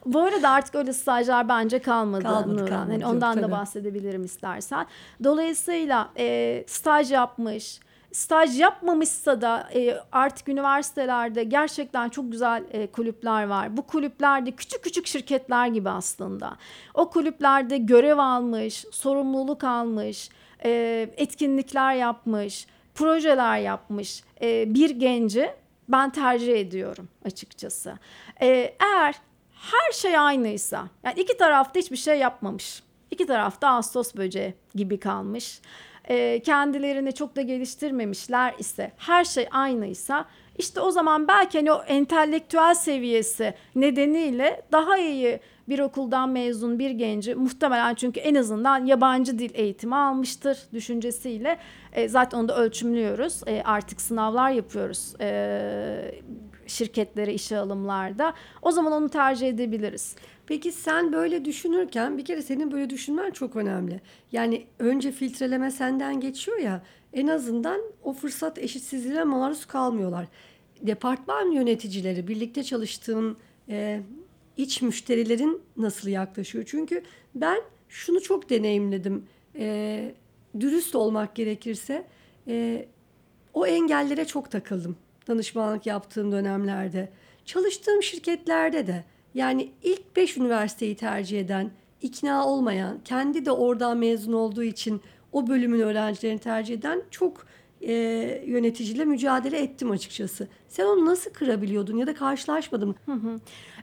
Bu 0.07 0.21
arada 0.21 0.51
artık 0.51 0.75
öyle 0.75 0.93
stajlar 0.93 1.49
bence 1.49 1.79
kalmadı. 1.79 2.23
Kalmadı, 2.23 2.53
Nurhan. 2.55 2.67
kalmadı. 2.67 2.93
Hani 2.93 3.03
Yok, 3.03 3.13
ondan 3.13 3.37
da 3.37 3.41
tabii. 3.41 3.53
bahsedebilirim 3.53 4.25
istersen. 4.25 4.87
Dolayısıyla 5.25 6.09
e, 6.19 6.65
staj 6.67 7.13
yapmış, 7.13 7.81
staj 8.13 8.61
yapmamışsa 8.61 9.41
da 9.41 9.69
e, 9.75 10.01
artık 10.13 10.49
üniversitelerde 10.49 11.45
gerçekten 11.45 12.09
çok 12.09 12.33
güzel 12.33 12.65
e, 12.71 12.87
kulüpler 12.87 13.47
var. 13.47 13.77
Bu 13.77 13.87
kulüplerde 13.87 14.51
küçük 14.51 14.85
küçük 14.85 15.07
şirketler 15.07 15.67
gibi 15.67 15.91
aslında. 15.91 16.57
O 16.95 17.11
kulüplerde 17.11 17.79
görev 17.79 18.19
almış, 18.19 18.85
sorumluluk 18.93 19.65
almış, 19.65 20.31
e, 20.65 20.71
etkinlikler 21.17 21.95
yapmış, 21.95 22.67
projeler 22.95 23.59
yapmış 23.59 24.23
e, 24.43 24.75
bir 24.75 24.91
genci 24.91 25.51
ben 25.89 26.11
tercih 26.11 26.55
ediyorum 26.55 27.09
açıkçası. 27.25 27.99
E, 28.43 28.47
eğer 28.81 29.15
her 29.53 29.93
şey 29.93 30.19
aynıysa, 30.19 30.89
yani 31.05 31.21
iki 31.21 31.37
tarafta 31.37 31.81
hiçbir 31.81 31.97
şey 31.97 32.19
yapmamış. 32.19 32.83
İki 33.11 33.27
tarafta 33.27 33.69
Ağustos 33.69 34.15
böceği 34.15 34.55
gibi 34.75 35.01
kalmış. 35.01 35.61
E, 36.09 36.41
kendilerini 36.41 37.13
çok 37.13 37.37
da 37.37 37.43
geliştirmemişler 37.43 38.55
ise, 38.59 38.93
her 38.97 39.25
şey 39.25 39.49
aynıysa 39.51 40.25
işte 40.59 40.81
o 40.81 40.91
zaman 40.91 41.29
belki 41.29 41.59
hani 41.59 41.73
o 41.73 41.83
entelektüel 41.83 42.75
seviyesi 42.75 43.55
nedeniyle 43.75 44.63
daha 44.73 44.99
iyi 44.99 45.41
bir 45.69 45.79
okuldan 45.79 46.29
mezun 46.29 46.79
bir 46.79 46.91
genci 46.91 47.35
muhtemelen 47.35 47.95
çünkü 47.95 48.21
en 48.21 48.35
azından 48.35 48.87
yabancı 48.87 49.39
dil 49.39 49.51
eğitimi 49.55 49.97
almıştır 49.97 50.59
düşüncesiyle 50.73 51.59
e, 51.93 52.09
zaten 52.09 52.39
onu 52.39 52.49
da 52.49 52.57
ölçümlüyoruz. 52.57 53.41
E, 53.47 53.63
artık 53.65 54.01
sınavlar 54.01 54.51
yapıyoruz 54.51 55.15
e, 55.21 56.15
şirketlere 56.67 57.35
işe 57.35 57.59
alımlarda. 57.59 58.35
O 58.63 58.71
zaman 58.71 58.93
onu 58.93 59.09
tercih 59.09 59.49
edebiliriz. 59.49 60.17
Peki 60.47 60.73
sen 60.73 61.13
böyle 61.13 61.45
düşünürken 61.45 62.19
bir 62.19 62.25
kere 62.25 62.43
senin 62.43 62.73
böyle 62.73 62.91
düşünmen 62.91 63.31
çok 63.31 63.57
önemli. 63.57 64.01
Yani 64.33 64.67
önce 64.79 65.13
filtreleme 65.13 65.71
senden 65.71 66.21
geçiyor 66.21 66.59
ya 66.59 66.83
en 67.13 67.27
azından 67.27 67.81
o 68.03 68.13
fırsat 68.13 68.59
eşitsizliğine 68.59 69.25
maruz 69.25 69.65
kalmıyorlar. 69.67 70.27
Departman 70.83 71.51
yöneticileri 71.51 72.29
birlikte 72.29 72.65
çalıştığın 72.65 73.37
e, 73.69 74.01
iç 74.57 74.83
müşterilerin 74.83 75.63
nasıl 75.77 76.09
yaklaşıyor? 76.09 76.65
Çünkü 76.69 77.03
ben 77.35 77.59
şunu 77.89 78.21
çok 78.21 78.51
deneyimledim. 78.51 79.27
E, 79.59 80.15
dürüst 80.61 80.95
olmak 80.95 81.35
gerekirse 81.37 82.07
e, 82.49 82.87
o 83.55 83.67
engellere 83.67 84.25
çok 84.25 84.51
takıldım 84.51 84.97
danışmanlık 85.29 85.87
yaptığım 85.87 86.33
dönemlerde. 86.33 87.09
Çalıştığım 87.45 88.03
şirketlerde 88.03 88.87
de 88.87 89.05
yani 89.37 89.73
ilk 89.83 90.17
5 90.17 90.37
üniversiteyi 90.37 90.97
tercih 90.97 91.41
eden, 91.41 91.71
ikna 92.03 92.47
olmayan, 92.47 92.99
kendi 93.05 93.47
de 93.47 93.51
oradan 93.51 93.99
mezun 93.99 94.33
olduğu 94.33 94.63
için 94.63 95.01
o 95.33 95.47
bölümün 95.47 95.81
öğrencilerini 95.81 96.39
tercih 96.39 96.75
eden 96.75 97.03
çok 97.11 97.47
e, 97.81 97.93
yöneticiyle 98.47 99.05
mücadele 99.05 99.59
ettim 99.59 99.91
açıkçası. 99.91 100.49
Sen 100.69 100.85
onu 100.85 101.07
nasıl 101.07 101.31
kırabiliyordun 101.31 101.97
ya 101.97 102.07
da 102.07 102.15
karşılaşmadın 102.15 102.89
mı? 102.89 102.95
Hı 103.07 103.13
hı. 103.13 103.41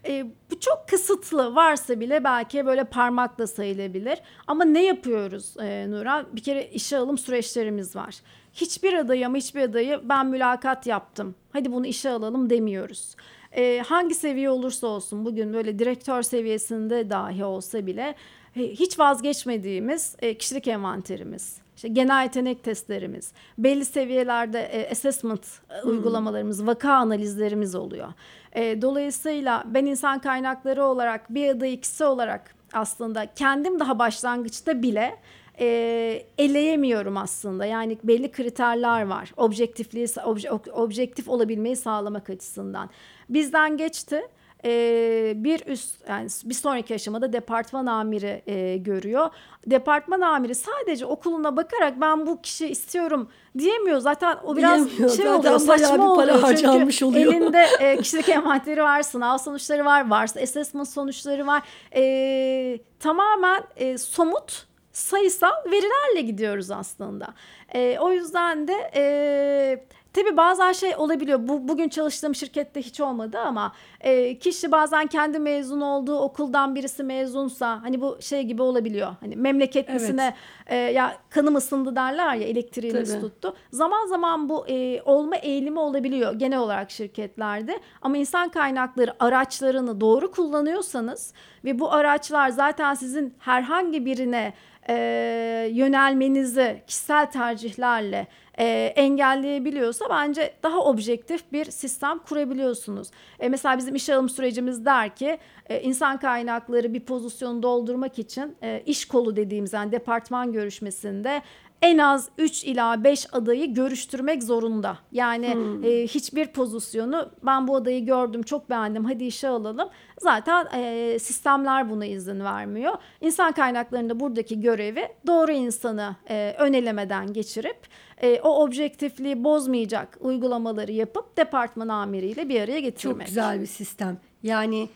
E, 0.07 0.25
bu 0.51 0.59
çok 0.59 0.85
kısıtlı 0.89 1.55
varsa 1.55 1.99
bile 1.99 2.23
belki 2.23 2.65
böyle 2.65 2.83
parmakla 2.83 3.47
sayılabilir. 3.47 4.19
Ama 4.47 4.65
ne 4.65 4.85
yapıyoruz 4.85 5.55
e, 5.61 5.91
Nurhan? 5.91 6.25
Bir 6.33 6.43
kere 6.43 6.65
işe 6.65 6.97
alım 6.97 7.17
süreçlerimiz 7.17 7.95
var. 7.95 8.15
Hiçbir 8.53 8.93
adayı 8.93 9.27
ama 9.27 9.37
hiçbir 9.37 9.61
adayı 9.61 10.01
ben 10.03 10.27
mülakat 10.27 10.87
yaptım. 10.87 11.35
Hadi 11.51 11.71
bunu 11.71 11.87
işe 11.87 12.09
alalım 12.09 12.49
demiyoruz. 12.49 13.15
E, 13.55 13.83
hangi 13.87 14.15
seviye 14.15 14.49
olursa 14.49 14.87
olsun 14.87 15.25
bugün 15.25 15.53
böyle 15.53 15.79
direktör 15.79 16.21
seviyesinde 16.21 17.09
dahi 17.09 17.45
olsa 17.45 17.85
bile 17.85 18.15
e, 18.55 18.61
hiç 18.61 18.99
vazgeçmediğimiz 18.99 20.15
e, 20.19 20.37
kişilik 20.37 20.67
envanterimiz. 20.67 21.57
İşte 21.75 21.87
genel 21.87 22.23
yetenek 22.23 22.63
testlerimiz, 22.63 23.31
belli 23.57 23.85
seviyelerde 23.85 24.59
e, 24.59 24.91
assessment 24.91 25.45
e, 25.69 25.81
uygulamalarımız, 25.81 26.67
vaka 26.67 26.93
analizlerimiz 26.93 27.75
oluyor. 27.75 28.13
E, 28.51 28.81
dolayısıyla 28.81 29.63
ben 29.65 29.85
insan 29.85 30.19
kaynakları 30.19 30.85
olarak 30.85 31.33
bir 31.33 31.49
adayı 31.49 31.81
kişi 31.81 32.03
olarak 32.03 32.55
aslında 32.73 33.25
kendim 33.35 33.79
daha 33.79 33.99
başlangıçta 33.99 34.81
bile 34.81 35.15
e, 35.59 36.25
eleyemiyorum 36.37 37.17
aslında. 37.17 37.65
Yani 37.65 37.97
belli 38.03 38.31
kriterler 38.31 39.05
var. 39.07 39.33
Objektifliği, 39.37 40.07
obje, 40.25 40.51
objektif 40.73 41.29
olabilmeyi 41.29 41.75
sağlamak 41.75 42.29
açısından. 42.29 42.89
Bizden 43.29 43.77
geçti. 43.77 44.21
e, 44.65 45.33
bir 45.35 45.65
üst 45.65 46.09
yani 46.09 46.27
bir 46.45 46.53
sonraki 46.53 46.95
aşamada 46.95 47.33
departman 47.33 47.85
amiri 47.85 48.41
e, 48.47 48.77
görüyor. 48.77 49.29
Departman 49.67 50.21
amiri 50.21 50.55
sadece 50.55 51.05
okuluna 51.05 51.57
bakarak 51.57 52.01
ben 52.01 52.27
bu 52.27 52.41
kişi 52.41 52.67
istiyorum 52.67 53.29
diyemiyor. 53.57 53.99
Zaten 53.99 54.37
o 54.43 54.57
biraz 54.57 54.85
Diyemiyor. 54.89 55.09
şey 55.09 55.25
Zaten 55.25 55.39
oluyor, 55.39 55.59
saçma 55.59 56.11
oluyor. 56.13 56.55
Çünkü 56.57 57.05
oluyor. 57.05 57.33
elinde 57.33 57.67
e, 57.79 57.97
kişilik 57.97 58.29
envanteri 58.29 58.83
var, 58.83 59.01
sınav 59.01 59.37
sonuçları 59.37 59.85
var, 59.85 60.09
varsa 60.09 60.39
assessment 60.39 60.89
sonuçları 60.89 61.47
var. 61.47 61.63
E, 61.95 62.79
tamamen 62.99 63.63
e, 63.75 63.97
somut 63.97 64.65
sayısal 64.93 65.65
verilerle 65.65 66.21
gidiyoruz 66.21 66.71
aslında. 66.71 67.33
E, 67.75 67.97
o 67.99 68.11
yüzden 68.11 68.67
de 68.67 68.91
e, 68.95 69.85
tabii 70.13 70.37
bazen 70.37 70.71
şey 70.71 70.95
olabiliyor. 70.95 71.39
Bu 71.47 71.67
bugün 71.67 71.89
çalıştığım 71.89 72.35
şirkette 72.35 72.81
hiç 72.81 72.99
olmadı 72.99 73.39
ama 73.39 73.73
e, 74.01 74.39
kişi 74.39 74.71
bazen 74.71 75.07
kendi 75.07 75.39
mezun 75.39 75.81
olduğu 75.81 76.19
okuldan 76.19 76.75
birisi 76.75 77.03
mezunsa 77.03 77.81
hani 77.83 78.01
bu 78.01 78.17
şey 78.19 78.43
gibi 78.43 78.61
olabiliyor. 78.61 79.15
Hani 79.19 79.35
memleketlisine 79.35 80.35
e, 80.67 80.75
ya 80.75 81.17
kanım 81.29 81.55
ısındı 81.55 81.95
derler 81.95 82.35
ya 82.35 82.47
elektriğimiz 82.47 83.11
Tabii. 83.11 83.21
tuttu. 83.21 83.55
Zaman 83.71 84.07
zaman 84.07 84.49
bu 84.49 84.67
e, 84.67 85.01
olma 85.01 85.35
eğilimi 85.35 85.79
olabiliyor 85.79 86.33
genel 86.33 86.59
olarak 86.59 86.91
şirketlerde. 86.91 87.79
Ama 88.01 88.17
insan 88.17 88.49
kaynakları 88.49 89.13
araçlarını 89.19 90.01
doğru 90.01 90.31
kullanıyorsanız 90.31 91.33
ve 91.65 91.79
bu 91.79 91.91
araçlar 91.91 92.49
zaten 92.49 92.93
sizin 92.93 93.33
herhangi 93.39 94.05
birine 94.05 94.53
e, 94.89 95.69
yönelmenizi 95.71 96.81
kişisel 96.87 97.31
tercihlerle 97.31 98.27
e, 98.59 98.93
engelleyebiliyorsa 98.95 100.05
bence 100.09 100.53
daha 100.63 100.79
objektif 100.79 101.51
bir 101.51 101.65
sistem 101.65 102.19
kurabiliyorsunuz. 102.19 103.07
E, 103.39 103.49
mesela 103.49 103.77
bizim 103.77 103.95
iş 103.95 104.09
alım 104.09 104.29
sürecimiz 104.29 104.85
der 104.85 105.15
ki 105.15 105.37
e, 105.69 105.81
insan 105.81 106.19
kaynakları 106.19 106.93
bir 106.93 106.99
pozisyonu 106.99 107.63
doldurmak 107.63 108.19
için 108.19 108.55
e, 108.63 108.83
iş 108.85 109.05
kolu 109.05 109.35
dediğimiz 109.35 109.73
yani 109.73 109.91
departman 109.91 110.51
görüşmesinde 110.51 111.41
en 111.83 111.97
az 111.97 112.29
3 112.37 112.63
ila 112.63 113.03
5 113.03 113.27
adayı 113.31 113.73
görüştürmek 113.73 114.43
zorunda. 114.43 114.97
Yani 115.11 115.57
e, 115.83 116.07
hiçbir 116.07 116.47
pozisyonu 116.47 117.29
ben 117.43 117.67
bu 117.67 117.75
adayı 117.75 118.05
gördüm 118.05 118.43
çok 118.43 118.69
beğendim 118.69 119.05
hadi 119.05 119.23
işe 119.23 119.47
alalım. 119.47 119.89
Zaten 120.19 120.67
e, 120.73 121.19
sistemler 121.19 121.89
buna 121.89 122.05
izin 122.05 122.39
vermiyor. 122.39 122.93
İnsan 123.21 123.51
kaynaklarında 123.51 124.19
buradaki 124.19 124.61
görevi 124.61 125.07
doğru 125.27 125.51
insanı 125.51 126.15
e, 126.29 126.55
ön 126.59 126.73
elemeden 126.73 127.33
geçirip 127.33 127.77
e, 128.21 128.39
o 128.41 128.63
objektifliği 128.63 129.43
bozmayacak 129.43 130.17
uygulamaları 130.21 130.91
yapıp 130.91 131.37
departman 131.37 131.87
amiriyle 131.87 132.49
bir 132.49 132.61
araya 132.61 132.79
getirmek. 132.79 133.17
Çok 133.17 133.25
güzel 133.25 133.61
bir 133.61 133.65
sistem. 133.65 134.17
Yani 134.43 134.89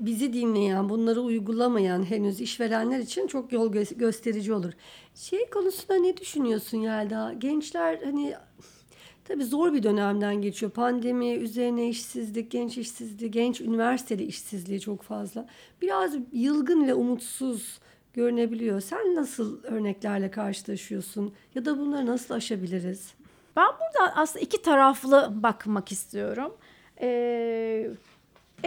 bizi 0.00 0.32
dinleyen, 0.32 0.88
bunları 0.88 1.20
uygulamayan 1.20 2.02
henüz 2.10 2.40
işverenler 2.40 2.98
için 2.98 3.26
çok 3.26 3.52
yol 3.52 3.72
gö- 3.72 3.98
gösterici 3.98 4.52
olur. 4.52 4.72
Şey 5.14 5.50
konusunda 5.50 5.94
ne 5.94 6.16
düşünüyorsun 6.16 6.78
Yelda? 6.78 7.34
Gençler 7.38 8.00
hani 8.04 8.34
tabii 9.24 9.44
zor 9.44 9.72
bir 9.72 9.82
dönemden 9.82 10.42
geçiyor. 10.42 10.72
Pandemi, 10.72 11.34
üzerine 11.34 11.88
işsizlik, 11.88 12.50
genç 12.50 12.78
işsizliği, 12.78 13.30
genç 13.30 13.60
üniversiteli 13.60 14.24
işsizliği 14.24 14.80
çok 14.80 15.02
fazla. 15.02 15.48
Biraz 15.82 16.14
yılgın 16.32 16.86
ve 16.86 16.94
umutsuz 16.94 17.78
görünebiliyor. 18.12 18.80
Sen 18.80 19.14
nasıl 19.14 19.62
örneklerle 19.62 20.30
karşılaşıyorsun? 20.30 21.34
Ya 21.54 21.64
da 21.64 21.78
bunları 21.78 22.06
nasıl 22.06 22.34
aşabiliriz? 22.34 23.14
Ben 23.56 23.66
burada 23.66 24.16
aslında 24.16 24.44
iki 24.44 24.62
taraflı 24.62 25.32
bakmak 25.42 25.92
istiyorum. 25.92 26.56
Ee, 27.00 27.90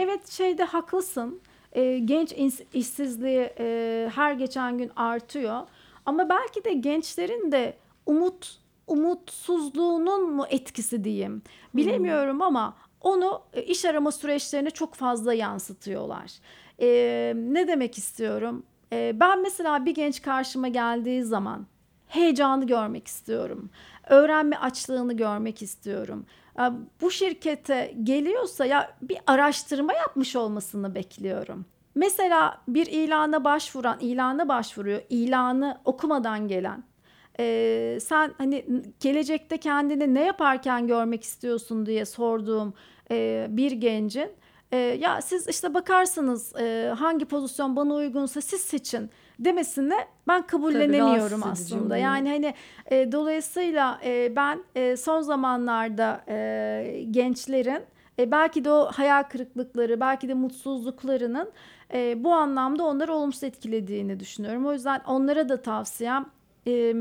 evet 0.02 0.30
şeyde 0.30 0.64
haklısın. 0.64 1.40
Ee, 1.72 1.98
genç 1.98 2.34
işsizliği 2.74 3.50
e, 3.58 4.10
her 4.14 4.32
geçen 4.32 4.78
gün 4.78 4.90
artıyor. 4.96 5.60
Ama 6.06 6.28
belki 6.28 6.64
de 6.64 6.72
gençlerin 6.72 7.52
de 7.52 7.76
umut 8.06 8.60
umutsuzluğunun 8.86 10.32
mu 10.32 10.46
etkisi 10.50 11.04
diyeyim. 11.04 11.42
Bilemiyorum 11.74 12.42
ama 12.42 12.76
onu 13.00 13.42
e, 13.52 13.62
iş 13.62 13.84
arama 13.84 14.12
süreçlerine 14.12 14.70
çok 14.70 14.94
fazla 14.94 15.34
yansıtıyorlar. 15.34 16.32
Ee, 16.80 17.32
ne 17.36 17.68
demek 17.68 17.98
istiyorum? 17.98 18.62
Ee, 18.92 19.12
ben 19.20 19.42
mesela 19.42 19.86
bir 19.86 19.94
genç 19.94 20.22
karşıma 20.22 20.68
geldiği 20.68 21.22
zaman 21.24 21.66
heyecanı 22.08 22.66
görmek 22.66 23.06
istiyorum. 23.06 23.70
Öğrenme 24.08 24.56
açlığını 24.56 25.16
görmek 25.16 25.62
istiyorum. 25.62 26.26
Bu 27.00 27.10
şirkete 27.10 27.94
geliyorsa 28.02 28.64
ya 28.66 28.96
bir 29.02 29.18
araştırma 29.26 29.92
yapmış 29.92 30.36
olmasını 30.36 30.94
bekliyorum. 30.94 31.66
Mesela 31.94 32.60
bir 32.68 32.86
ilana 32.86 33.44
başvuran, 33.44 33.98
ilana 34.00 34.48
başvuruyor, 34.48 35.02
ilanı 35.08 35.80
okumadan 35.84 36.48
gelen. 36.48 36.84
Ee, 37.40 37.98
sen 38.02 38.34
hani 38.38 38.64
gelecekte 39.00 39.58
kendini 39.58 40.14
ne 40.14 40.24
yaparken 40.24 40.86
görmek 40.86 41.22
istiyorsun 41.22 41.86
diye 41.86 42.04
sorduğum 42.04 42.74
e, 43.10 43.46
bir 43.50 43.72
gencin 43.72 44.30
e, 44.72 44.76
ya 44.76 45.22
siz 45.22 45.48
işte 45.48 45.74
bakarsınız 45.74 46.56
e, 46.56 46.94
hangi 46.98 47.24
pozisyon 47.24 47.76
bana 47.76 47.94
uygunsa 47.94 48.40
siz 48.40 48.60
seçin 48.60 49.10
demesine 49.40 50.06
ben 50.28 50.46
kabullenemiyorum 50.46 51.40
edici 51.42 51.50
aslında. 51.50 51.96
Yani 51.96 52.28
hani 52.28 52.54
e, 52.86 53.12
dolayısıyla 53.12 54.00
e, 54.04 54.36
ben 54.36 54.64
e, 54.74 54.96
son 54.96 55.20
zamanlarda 55.20 56.24
e, 56.28 57.04
gençlerin 57.10 57.82
e, 58.18 58.30
belki 58.30 58.64
de 58.64 58.70
o 58.70 58.86
hayal 58.86 59.22
kırıklıkları, 59.22 60.00
belki 60.00 60.28
de 60.28 60.34
mutsuzluklarının 60.34 61.52
e, 61.94 62.24
bu 62.24 62.32
anlamda 62.32 62.84
onları 62.84 63.12
olumsuz 63.12 63.44
etkilediğini 63.44 64.20
düşünüyorum. 64.20 64.66
O 64.66 64.72
yüzden 64.72 65.00
onlara 65.06 65.48
da 65.48 65.62
tavsiyem 65.62 66.26
e, 66.66 66.94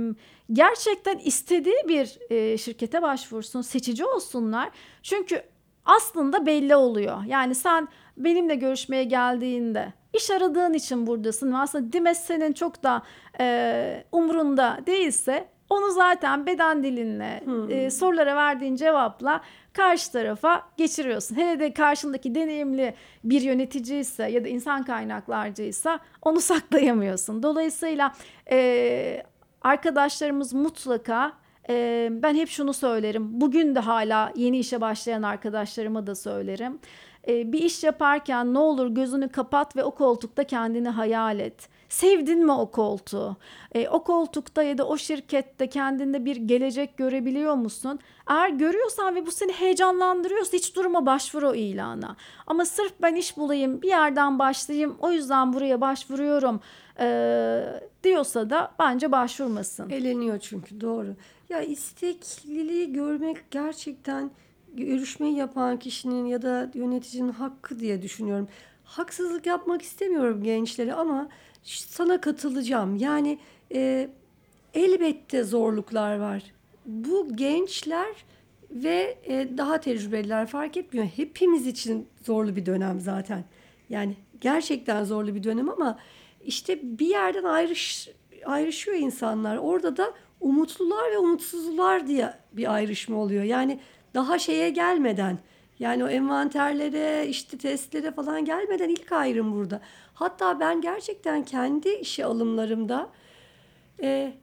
gerçekten 0.53 1.17
istediği 1.17 1.87
bir 1.87 2.17
e, 2.29 2.57
şirkete 2.57 3.01
başvursun, 3.01 3.61
seçici 3.61 4.05
olsunlar. 4.05 4.69
Çünkü 5.03 5.43
aslında 5.89 6.45
belli 6.45 6.75
oluyor. 6.75 7.23
Yani 7.23 7.55
sen 7.55 7.87
benimle 8.17 8.55
görüşmeye 8.55 9.03
geldiğinde 9.03 9.93
iş 10.13 10.31
aradığın 10.31 10.73
için 10.73 11.07
buradasın 11.07 11.53
ve 11.53 11.57
aslında 11.57 11.93
Dimes 11.93 12.19
senin 12.19 12.53
çok 12.53 12.83
da 12.83 13.01
e, 13.39 14.03
umrunda 14.11 14.79
değilse 14.85 15.47
onu 15.69 15.91
zaten 15.91 16.45
beden 16.45 16.83
dilinle 16.83 17.43
e, 17.69 17.89
sorulara 17.89 18.35
verdiğin 18.35 18.75
cevapla 18.75 19.41
karşı 19.73 20.11
tarafa 20.11 20.63
geçiriyorsun. 20.77 21.35
Hele 21.35 21.59
de 21.59 21.73
karşındaki 21.73 22.35
deneyimli 22.35 22.93
bir 23.23 23.41
yöneticiyse 23.41 24.23
ya 24.29 24.43
da 24.43 24.47
insan 24.47 24.83
kaynaklarcıysa 24.83 25.99
onu 26.21 26.41
saklayamıyorsun. 26.41 27.43
Dolayısıyla 27.43 28.13
e, 28.51 29.23
arkadaşlarımız 29.61 30.53
mutlaka 30.53 31.31
e, 31.69 32.09
ben 32.11 32.35
hep 32.35 32.49
şunu 32.49 32.73
söylerim. 32.73 33.41
Bugün 33.41 33.75
de 33.75 33.79
hala 33.79 34.33
yeni 34.35 34.59
işe 34.59 34.81
başlayan 34.81 35.23
arkadaşlarıma 35.23 36.07
da 36.07 36.15
söylerim. 36.15 36.79
E, 37.27 37.51
bir 37.51 37.59
iş 37.59 37.83
yaparken 37.83 38.53
ne 38.53 38.59
olur 38.59 38.87
gözünü 38.87 39.29
kapat 39.29 39.75
ve 39.75 39.83
o 39.83 39.91
koltukta 39.91 40.43
kendini 40.43 40.89
hayal 40.89 41.39
et. 41.39 41.69
Sevdin 41.89 42.45
mi 42.45 42.51
o 42.51 42.71
koltuğu? 42.71 43.37
E, 43.75 43.89
o 43.89 44.03
koltukta 44.03 44.63
ya 44.63 44.77
da 44.77 44.87
o 44.87 44.97
şirkette 44.97 45.67
kendinde 45.67 46.25
bir 46.25 46.35
gelecek 46.35 46.97
görebiliyor 46.97 47.55
musun? 47.55 47.99
Eğer 48.29 48.49
görüyorsan 48.49 49.15
ve 49.15 49.25
bu 49.25 49.31
seni 49.31 49.51
heyecanlandırıyorsa 49.51 50.57
hiç 50.57 50.75
durma 50.75 51.05
başvur 51.05 51.43
o 51.43 51.55
ilana. 51.55 52.15
Ama 52.47 52.65
sırf 52.65 52.93
ben 53.01 53.15
iş 53.15 53.37
bulayım, 53.37 53.81
bir 53.81 53.87
yerden 53.87 54.39
başlayayım, 54.39 54.97
o 54.99 55.11
yüzden 55.11 55.53
buraya 55.53 55.81
başvuruyorum 55.81 56.59
e, 56.99 57.61
diyorsa 58.03 58.49
da 58.49 58.71
bence 58.79 59.11
başvurmasın. 59.11 59.89
Eleniyor 59.89 60.39
çünkü 60.39 60.81
doğru. 60.81 61.15
Ya 61.49 61.61
istekliliği 61.61 62.93
görmek 62.93 63.51
gerçekten 63.51 64.31
görüşmeyi 64.73 65.35
yapan 65.35 65.79
kişinin 65.79 66.25
ya 66.25 66.41
da 66.41 66.71
yöneticinin 66.73 67.29
hakkı 67.29 67.79
diye 67.79 68.01
düşünüyorum. 68.01 68.47
Haksızlık 68.83 69.45
yapmak 69.45 69.81
istemiyorum 69.81 70.43
gençlere 70.43 70.93
ama 70.93 71.29
sana 71.63 72.21
katılacağım. 72.21 72.95
Yani 72.95 73.39
e, 73.73 74.09
elbette 74.73 75.43
zorluklar 75.43 76.17
var. 76.17 76.43
Bu 76.85 77.35
gençler 77.35 78.15
ve 78.71 79.17
e, 79.23 79.57
daha 79.57 79.79
tecrübeliler 79.79 80.47
fark 80.47 80.77
etmiyor. 80.77 81.07
Hepimiz 81.15 81.67
için 81.67 82.07
zorlu 82.23 82.55
bir 82.55 82.65
dönem 82.65 82.99
zaten. 82.99 83.43
Yani 83.89 84.15
gerçekten 84.41 85.03
zorlu 85.03 85.35
bir 85.35 85.43
dönem 85.43 85.69
ama 85.69 85.99
işte 86.45 86.79
bir 86.83 87.07
yerden 87.07 87.43
ayrış 87.43 88.09
ayrışıyor 88.45 88.97
insanlar. 88.97 89.57
Orada 89.57 89.97
da 89.97 90.13
umutlular 90.41 91.11
ve 91.11 91.17
umutsuzlar 91.17 92.07
diye 92.07 92.33
bir 92.53 92.73
ayrışma 92.73 93.17
oluyor. 93.17 93.43
Yani 93.43 93.79
daha 94.13 94.39
şeye 94.39 94.69
gelmeden 94.69 95.39
yani 95.79 96.03
o 96.03 96.07
envanterlere 96.07 97.27
işte 97.27 97.57
testlere 97.57 98.11
falan 98.11 98.45
gelmeden 98.45 98.89
ilk 98.89 99.11
ayrım 99.11 99.53
burada. 99.55 99.81
Hatta 100.13 100.59
ben 100.59 100.81
gerçekten 100.81 101.43
kendi 101.43 101.89
işe 101.89 102.25
alımlarımda 102.25 103.09
e, 104.03 104.33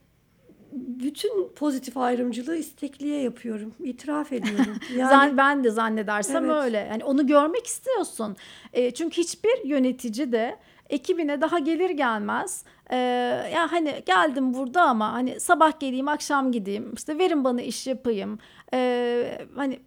bütün 0.72 1.48
pozitif 1.48 1.96
ayrımcılığı 1.96 2.56
istekliye 2.56 3.22
yapıyorum. 3.22 3.74
İtiraf 3.84 4.32
ediyorum. 4.32 4.76
Yani 4.96 5.36
ben 5.36 5.64
de 5.64 5.70
zannedersem 5.70 6.44
Evet. 6.44 6.64
öyle. 6.64 6.88
Yani 6.90 7.04
onu 7.04 7.26
görmek 7.26 7.66
istiyorsun. 7.66 8.36
E, 8.72 8.90
çünkü 8.90 9.22
hiçbir 9.22 9.64
yönetici 9.64 10.32
de 10.32 10.56
ekibine 10.90 11.40
daha 11.40 11.58
gelir 11.58 11.90
gelmez 11.90 12.64
e, 12.90 12.96
ya 13.54 13.72
hani 13.72 14.02
geldim 14.06 14.54
burada 14.54 14.82
ama 14.82 15.12
hani 15.12 15.40
sabah 15.40 15.80
geleyim 15.80 16.08
akşam 16.08 16.52
gideyim 16.52 16.94
işte 16.94 17.18
verin 17.18 17.44
bana 17.44 17.62
iş 17.62 17.86
yapayım 17.86 18.38
E, 18.74 19.38
hani 19.56 19.80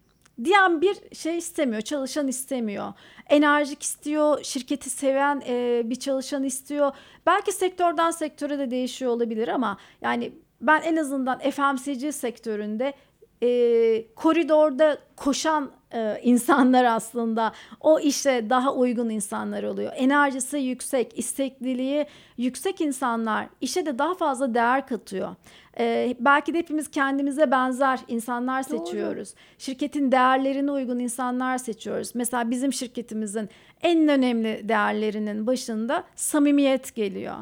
diyen 0.43 0.81
bir 0.81 1.15
şey 1.15 1.37
istemiyor 1.37 1.81
çalışan 1.81 2.27
istemiyor. 2.27 2.93
Enerjik 3.29 3.83
istiyor 3.83 4.43
şirketi 4.43 4.89
seven 4.89 5.41
e, 5.47 5.81
bir 5.85 5.95
çalışan 5.95 6.43
istiyor. 6.43 6.91
Belki 7.25 7.51
sektörden 7.51 8.11
sektöre 8.11 8.59
de 8.59 8.71
değişiyor 8.71 9.11
olabilir 9.11 9.47
ama 9.47 9.77
yani 10.01 10.33
ben 10.61 10.81
en 10.81 10.95
azından 10.95 11.39
FMCG 11.39 12.13
sektöründe 12.13 12.93
e, 13.43 14.13
koridorda 14.15 14.97
koşan 15.15 15.71
e, 15.93 16.19
insanlar 16.23 16.85
aslında 16.85 17.51
o 17.81 17.99
işe 17.99 18.49
daha 18.49 18.73
uygun 18.73 19.09
insanlar 19.09 19.63
oluyor. 19.63 19.91
Enerjisi 19.95 20.57
yüksek, 20.57 21.19
istekliliği 21.19 22.05
yüksek 22.37 22.81
insanlar 22.81 23.47
işe 23.61 23.85
de 23.85 23.99
daha 23.99 24.13
fazla 24.13 24.53
değer 24.53 24.87
katıyor. 24.87 25.35
E, 25.79 26.15
belki 26.19 26.53
de 26.53 26.57
hepimiz 26.57 26.91
kendimize 26.91 27.51
benzer 27.51 27.99
insanlar 28.07 28.69
Doğru. 28.69 28.85
seçiyoruz. 28.85 29.33
Şirketin 29.57 30.11
değerlerine 30.11 30.71
uygun 30.71 30.99
insanlar 30.99 31.57
seçiyoruz. 31.57 32.11
Mesela 32.15 32.49
bizim 32.49 32.73
şirketimizin 32.73 33.49
en 33.81 34.07
önemli 34.07 34.61
değerlerinin 34.69 35.47
başında 35.47 36.03
samimiyet 36.15 36.95
geliyor. 36.95 37.35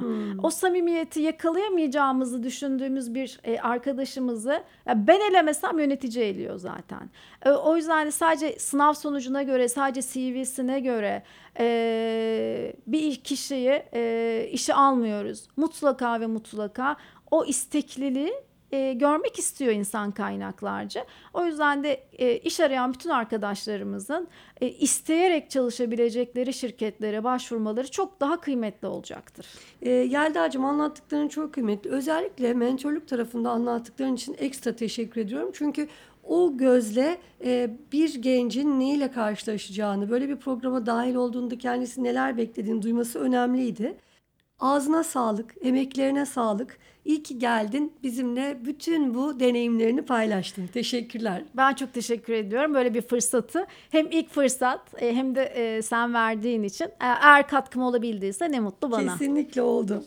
O 0.43 0.49
samimiyeti 0.49 1.19
yakalayamayacağımızı 1.21 2.43
düşündüğümüz 2.43 3.15
bir 3.15 3.39
e, 3.43 3.59
arkadaşımızı 3.59 4.63
ben 4.87 5.19
elemesem 5.29 5.79
yönetici 5.79 6.25
eliyor 6.25 6.57
zaten. 6.57 7.09
E, 7.45 7.49
o 7.49 7.75
yüzden 7.75 8.07
de 8.07 8.11
sadece 8.11 8.59
sınav 8.59 8.93
sonucuna 8.93 9.43
göre, 9.43 9.69
sadece 9.69 10.01
CV'sine 10.01 10.79
göre 10.79 11.23
e, 11.59 12.73
bir 12.87 13.15
kişiyi 13.15 13.83
e, 13.93 14.49
işe 14.51 14.73
almıyoruz. 14.73 15.47
Mutlaka 15.57 16.21
ve 16.21 16.27
mutlaka 16.27 16.95
o 17.31 17.45
istekliliği 17.45 18.33
e, 18.71 18.93
görmek 18.93 19.39
istiyor 19.39 19.73
insan 19.73 20.11
kaynaklarca. 20.11 21.05
O 21.33 21.45
yüzden 21.45 21.83
de 21.83 22.03
e, 22.13 22.37
iş 22.37 22.59
arayan 22.59 22.93
bütün 22.93 23.09
arkadaşlarımızın 23.09 24.27
e, 24.61 24.67
isteyerek 24.67 25.49
çalışabilecekleri 25.51 26.53
şirketlere 26.53 27.23
başvurmaları 27.23 27.91
çok 27.91 28.19
daha 28.19 28.41
kıymetli 28.41 28.87
olacaktır. 28.87 29.45
E, 29.81 29.89
Yelda'cığım 29.89 30.65
anlattıkların 30.65 31.27
çok 31.27 31.53
kıymetli. 31.53 31.89
Özellikle 31.89 32.53
mentorluk 32.53 33.07
tarafında 33.07 33.49
anlattıkların 33.49 34.15
için 34.15 34.35
ekstra 34.39 34.75
teşekkür 34.75 35.21
ediyorum. 35.21 35.51
Çünkü 35.53 35.87
o 36.23 36.57
gözle 36.57 37.17
e, 37.45 37.69
bir 37.91 38.21
gencin 38.21 38.79
neyle 38.79 39.11
karşılaşacağını, 39.11 40.09
böyle 40.09 40.29
bir 40.29 40.35
programa 40.35 40.85
dahil 40.85 41.15
olduğunda 41.15 41.57
kendisi 41.57 42.03
neler 42.03 42.37
beklediğini 42.37 42.81
duyması 42.81 43.19
önemliydi. 43.19 43.97
Ağzına 44.59 45.03
sağlık, 45.03 45.55
emeklerine 45.61 46.25
sağlık. 46.25 46.77
İyi 47.05 47.23
ki 47.23 47.39
geldin. 47.39 47.93
Bizimle 48.03 48.57
bütün 48.65 49.13
bu 49.13 49.39
deneyimlerini 49.39 50.01
paylaştın. 50.01 50.67
Teşekkürler. 50.67 51.43
Ben 51.53 51.73
çok 51.73 51.93
teşekkür 51.93 52.33
ediyorum 52.33 52.73
böyle 52.73 52.93
bir 52.93 53.01
fırsatı. 53.01 53.65
Hem 53.91 54.07
ilk 54.11 54.29
fırsat 54.29 54.81
e, 55.03 55.15
hem 55.15 55.35
de 55.35 55.43
e, 55.43 55.81
sen 55.81 56.13
verdiğin 56.13 56.63
için. 56.63 56.85
E, 56.85 56.91
Eğer 56.99 57.47
katkım 57.47 57.81
olabildiyse 57.81 58.51
ne 58.51 58.59
mutlu 58.59 58.91
bana. 58.91 59.11
Kesinlikle 59.11 59.61
oldu. 59.61 60.03